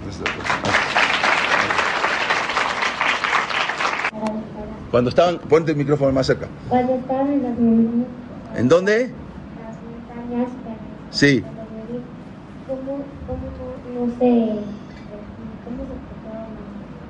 [4.90, 6.48] Cuando estaban, ponte el micrófono más cerca.
[6.68, 8.06] Cuando estaban en las montañas.
[8.56, 8.98] ¿En dónde?
[8.98, 9.76] Las
[10.30, 10.48] montañas.
[11.10, 11.44] Sí.
[12.66, 13.46] ¿Cómo, cómo
[13.94, 14.60] no se,
[15.64, 15.84] cómo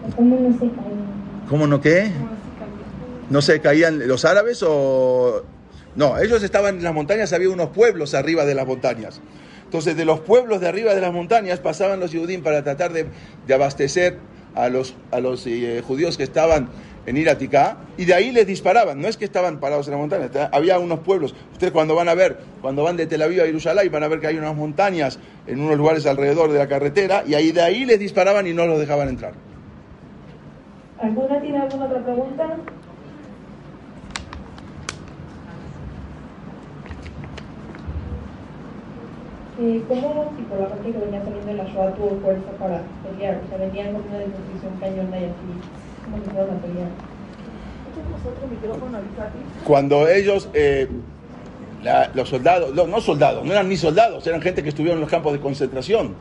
[0.08, 1.18] se, cómo no se caían?
[1.48, 2.10] ¿Cómo no qué?
[3.30, 5.42] ¿No se caían los árabes o...?
[5.96, 9.20] No, ellos estaban en las montañas, había unos pueblos arriba de las montañas.
[9.64, 13.06] Entonces, de los pueblos de arriba de las montañas pasaban los judíos para tratar de,
[13.52, 14.18] abastecer
[14.54, 16.68] a los, a los eh, judíos que estaban
[17.08, 19.00] en Iratica y de ahí les disparaban.
[19.00, 21.34] No es que estaban parados en la montaña, había unos pueblos.
[21.52, 24.20] Ustedes cuando van a ver, cuando van de Tel Aviv a Jerusalén, van a ver
[24.20, 27.86] que hay unas montañas en unos lugares alrededor de la carretera y ahí de ahí
[27.86, 29.32] les disparaban y no los dejaban entrar.
[31.00, 32.56] ¿Alguna tiene alguna otra pregunta?
[39.88, 43.40] ¿Cómo, si por la parte que venía saliendo en la Shoah tuvo fuerza para pelear?
[43.44, 45.24] O sea, venían con una disposición cañona y
[48.78, 48.98] ¿cómo?
[49.64, 50.88] Cuando ellos, eh,
[51.82, 55.10] la, los soldados, no, soldados, no eran ni soldados, eran gente que estuvieron en los
[55.10, 56.14] campos de concentración.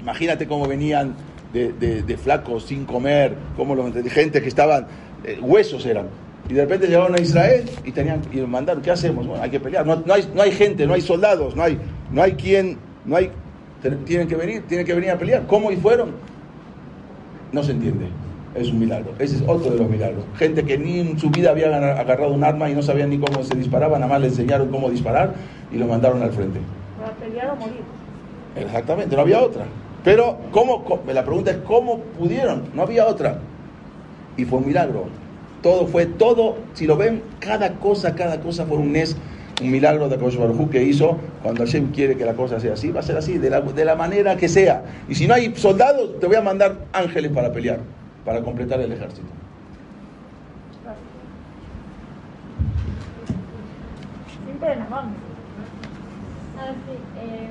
[0.00, 1.14] Imagínate cómo venían
[1.52, 4.86] de, flacos sin comer, como los gente que estaban,
[5.24, 6.06] eh, huesos eran.
[6.48, 9.26] Y de repente llegaron a Israel y tenían y mandaron, ¿qué hacemos?
[9.26, 9.86] Bueno, hay que pelear.
[9.86, 11.78] No, hay, no hay gente, no hay soldados, no hay,
[12.10, 13.30] no hay quien, no hay,
[14.04, 15.46] tienen que venir, tienen que venir a pelear.
[15.46, 16.10] ¿Cómo y fueron?
[17.52, 18.06] No se entiende.
[18.54, 19.12] Es un milagro.
[19.18, 20.24] Ese es otro de los milagros.
[20.36, 23.42] Gente que ni en su vida había agarrado un arma y no sabían ni cómo
[23.42, 25.34] se disparaba, nada más le enseñaron cómo disparar
[25.72, 26.60] y lo mandaron al frente.
[27.00, 27.80] Para pelear o morir.
[28.56, 29.64] Exactamente, no había otra.
[30.04, 32.64] Pero, ¿cómo, la pregunta es, ¿cómo pudieron?
[32.74, 33.38] No había otra.
[34.36, 35.06] Y fue un milagro.
[35.62, 39.16] Todo fue, todo, si lo ven, cada cosa, cada cosa fue un Nes,
[39.62, 41.16] un milagro de Baruj que hizo.
[41.42, 43.84] Cuando Hashem quiere que la cosa sea así, va a ser así, de la, de
[43.84, 44.82] la manera que sea.
[45.08, 47.78] Y si no hay soldados, te voy a mandar ángeles para pelear.
[48.24, 49.28] Para completar el ejército.
[56.58, 57.48] Ah, sí, eh,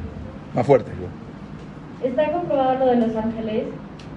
[0.56, 0.92] Más fuerte.
[2.04, 3.64] ¿Está comprobado lo de los ángeles?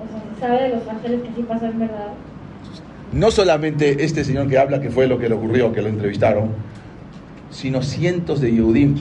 [0.03, 2.09] O sea, ¿se sabe de los ángeles que sí pasó en verdad?
[3.13, 6.49] No solamente este señor que habla, que fue lo que le ocurrió, que lo entrevistaron,
[7.51, 8.97] sino cientos de Yehudim.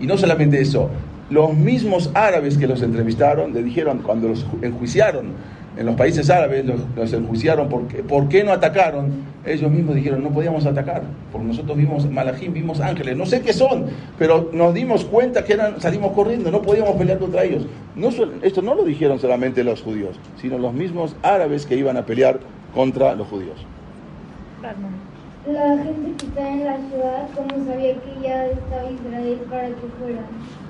[0.00, 0.90] Y no solamente eso,
[1.30, 5.32] los mismos árabes que los entrevistaron le dijeron, cuando los ju- enjuiciaron
[5.78, 9.12] en los países árabes, los, los enjuiciaron, por qué, ¿por qué no atacaron?
[9.46, 13.52] Ellos mismos dijeron, no podíamos atacar, porque nosotros vimos malajim, vimos ángeles, no sé qué
[13.52, 13.86] son,
[14.18, 17.64] pero nos dimos cuenta que eran, salimos corriendo, no podíamos pelear contra ellos.
[17.94, 18.08] No,
[18.42, 22.40] esto no lo dijeron solamente los judíos, sino los mismos árabes que iban a pelear
[22.74, 23.64] contra los judíos.
[24.60, 29.86] La gente que está en la ciudad, ¿cómo sabía que ya estaba Israel para que
[30.00, 30.26] fueran?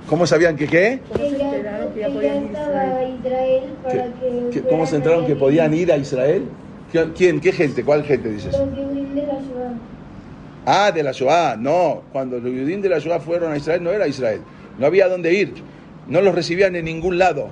[0.08, 1.00] ¿Cómo sabían que qué?
[1.14, 1.50] Que ya,
[1.92, 4.60] que ya estaba Israel para ¿Qué- que...
[4.62, 6.44] qué- ¿Cómo se enteraron que podían ir a Israel?
[6.92, 7.40] ¿Qui- ¿Quién?
[7.40, 7.84] ¿Qué gente?
[7.84, 8.52] ¿Cuál gente dices?
[8.52, 9.72] Los de la ciudad.
[10.64, 11.56] Ah, de la Shoah.
[11.58, 14.40] No, cuando los judíos de la Shoah fueron a Israel, no era Israel.
[14.78, 15.54] No había dónde ir.
[16.08, 17.48] No los recibían en ningún lado.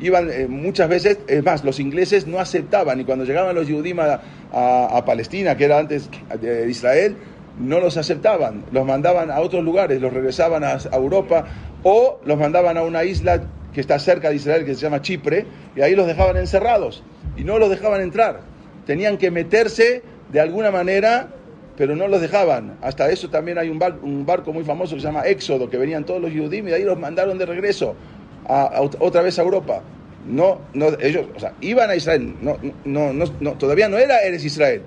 [0.00, 2.98] Iban eh, muchas veces, es más, los ingleses no aceptaban.
[3.00, 4.20] Y cuando llegaban los judíos a,
[4.52, 6.08] a- a Palestina, que era antes
[6.40, 7.16] de Israel,
[7.60, 8.64] no los aceptaban.
[8.72, 11.44] Los mandaban a otros lugares, los regresaban a, Europa
[11.82, 13.42] o los mandaban a una isla
[13.72, 15.46] que está cerca de Israel, que se llama Chipre,
[15.76, 17.02] y ahí los dejaban encerrados
[17.36, 18.40] y no los dejaban entrar.
[18.86, 20.02] Tenían que meterse
[20.32, 21.28] de alguna manera
[21.76, 22.76] pero no los dejaban.
[22.82, 25.78] Hasta eso también hay un, bar- un barco muy famoso que se llama Éxodo, que
[25.78, 27.94] venían todos los judíos y ahí los mandaron de regreso
[28.98, 29.80] otra vez a Europa.
[30.26, 30.60] No,
[31.00, 32.34] ellos, o sea, iban a Israel,
[33.58, 34.82] todavía no era Eres Israel,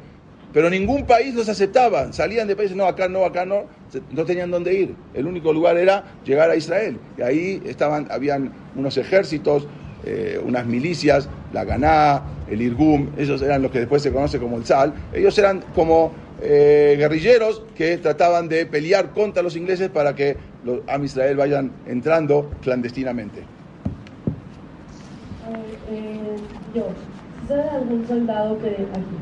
[0.53, 2.13] pero ningún país los aceptaba.
[2.13, 3.63] Salían de países, no, acá no, acá no,
[4.11, 4.95] no tenían dónde ir.
[5.13, 6.99] El único lugar era llegar a Israel.
[7.17, 9.67] Y ahí estaban, habían unos ejércitos,
[10.05, 14.57] eh, unas milicias, la Ganá, el Irgum, esos eran los que después se conoce como
[14.57, 14.93] el Sal.
[15.11, 20.81] Ellos eran como eh, guerrilleros que trataban de pelear contra los ingleses para que los
[20.87, 23.39] Am Israel vayan entrando clandestinamente.
[25.89, 26.35] Eh,
[26.75, 26.87] yo,
[27.47, 29.17] ¿sabes algún soldado que aquí?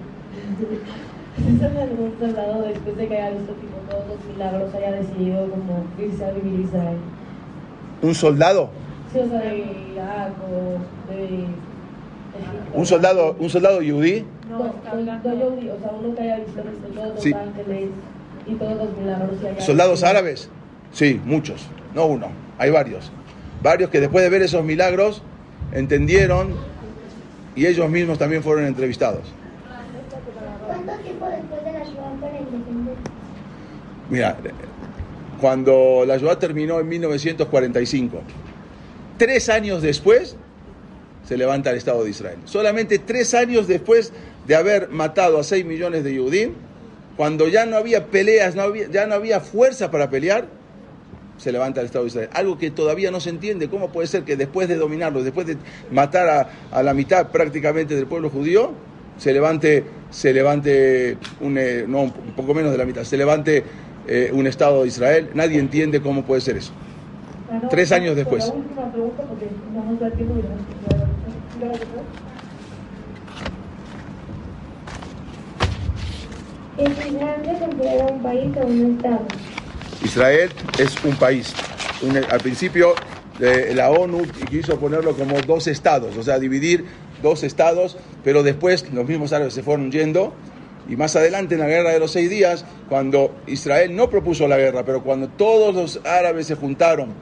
[1.38, 5.86] ¿Sabes algún soldado después de que haya visto tipo, todos los milagros haya decidido como
[5.98, 6.98] irse a vivir a Israel?
[8.02, 8.70] Un soldado,
[9.14, 9.58] Sí, o sea, de
[9.94, 11.50] Irak o de Egipto.
[12.74, 14.66] un soldado, un soldado yudí, No, no,
[15.24, 17.34] no, yo vi, o sea, uno que haya visto todos los Sí.
[17.34, 17.90] ángeles
[18.48, 19.30] y todos los milagros.
[19.58, 20.50] y soldados árabes,
[20.92, 22.28] sí, muchos, no uno,
[22.58, 23.12] hay varios,
[23.64, 25.22] varios que después de ver esos milagros
[25.72, 26.50] entendieron
[27.56, 29.34] y ellos mismos también fueron entrevistados.
[30.68, 33.12] ¿Cuánto tiempo después de la ciudad para independencia?
[34.12, 34.36] Mira,
[35.40, 38.22] cuando la Shoah terminó en 1945,
[39.18, 40.36] tres años después
[41.26, 42.38] se levanta el Estado de Israel.
[42.44, 44.12] Solamente tres años después
[44.46, 46.52] de haber matado a 6 millones de Yehudim,
[47.16, 50.50] cuando ya no había peleas, no había, ya no había fuerza para pelear,
[51.38, 52.30] se levanta el Estado de Israel.
[52.34, 53.70] Algo que todavía no se entiende.
[53.70, 55.56] ¿Cómo puede ser que después de dominarlo, después de
[55.90, 58.74] matar a, a la mitad prácticamente del pueblo judío,
[59.22, 63.64] se levante, se levante eh, no, un poco menos de la mitad, se levante
[64.08, 65.30] eh, un Estado de Israel?
[65.34, 66.72] Nadie entiende cómo puede ser eso.
[67.50, 68.48] Bueno, Tres años después.
[68.48, 70.42] La última pregunta, porque no nos da tiempo de
[76.78, 79.20] ¿Es Israel se considera un país o un estado?
[80.04, 80.50] Israel
[80.80, 81.54] es un país.
[82.02, 82.94] Un- al principio
[83.40, 86.86] eh, la ONU quiso ponerlo como dos estados, o sea, dividir
[87.22, 90.34] dos estados, pero después los mismos árabes se fueron yendo
[90.92, 94.58] y más adelante en la guerra de los seis días, cuando Israel no propuso la
[94.58, 97.14] guerra, pero cuando todos los árabes se juntaron,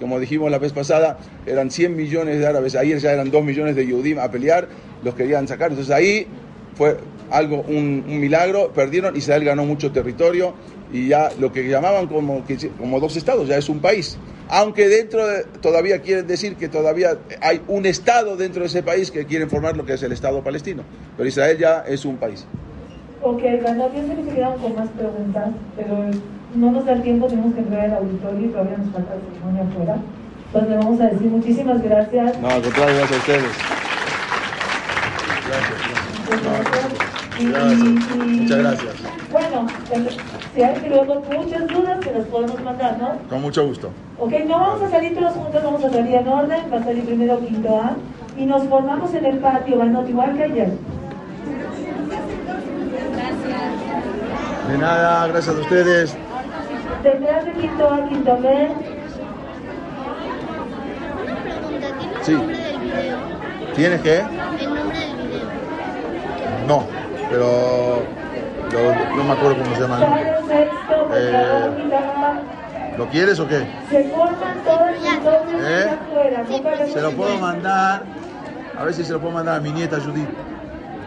[0.00, 3.76] como dijimos la vez pasada, eran 100 millones de árabes, ayer ya eran 2 millones
[3.76, 4.68] de Yehudim a pelear,
[5.04, 6.26] los querían sacar, entonces ahí
[6.74, 6.96] fue
[7.30, 10.54] algo, un, milagro, perdieron, Israel ganó mucho territorio
[10.90, 12.42] y ya lo que llamaban como,
[12.78, 14.16] como dos estados, ya es un país.
[14.48, 19.10] Aunque dentro de- todavía quieren decir que todavía hay un estado dentro de ese país
[19.10, 20.82] que quieren formar lo que es el estado palestino,
[21.18, 22.46] pero Israel ya es un país.
[23.22, 25.94] Ok, Gandalf, yo sé que se quedaron con más preguntas, pero
[26.54, 29.20] no nos da el tiempo, tenemos que entrar al auditorio y todavía nos falta la
[29.20, 29.96] ceremonia afuera.
[30.46, 32.40] Entonces le vamos a decir muchísimas gracias.
[32.40, 33.56] No, al contrario, gracias a ustedes.
[37.38, 37.80] Y- Gracias.
[37.80, 38.94] y- Muchas gracias.
[39.32, 39.66] Bueno,
[40.54, 43.10] si hay luego muchas dudas, se las podemos mandar, ¿no?
[43.28, 43.90] Con mucho gusto.
[44.18, 47.04] Ok, no vamos a salir todos juntos, vamos a salir en orden, va a salir
[47.04, 47.96] primero quinto A
[48.36, 50.44] y nos formamos en el patio, Banot, igual que
[54.70, 56.14] De nada, gracias a ustedes.
[57.02, 58.68] Detrás de quinto A, quinto B,
[62.22, 62.36] Sí.
[63.74, 64.18] ¿Tienes que?
[64.18, 64.24] El
[64.74, 65.48] nombre del video.
[66.68, 66.84] No,
[67.30, 68.02] pero
[68.72, 69.98] lo- no me acuerdo cómo se llama.
[71.14, 71.70] Eh,
[72.98, 73.62] ¿Lo quieres o qué?
[75.62, 75.86] ¿Eh?
[76.92, 78.02] Se lo puedo mandar,
[78.78, 80.28] a ver si se lo puedo mandar a mi nieta Judith,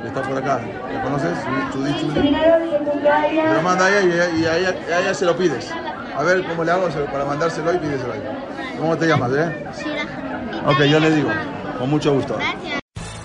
[0.03, 0.59] que está por acá.
[0.93, 1.39] ¿La conoces?
[1.39, 3.47] Secundaria.
[3.47, 5.37] Se lo manda a ella y a y a ella, y a ella se lo
[5.37, 5.73] pides.
[6.17, 8.25] A ver cómo le hago para mandárselo y pídeselo a ella.
[8.77, 9.49] ¿Cómo te llamas, eh?
[10.65, 11.31] Ok, yo le digo.
[11.79, 12.37] Con mucho gusto.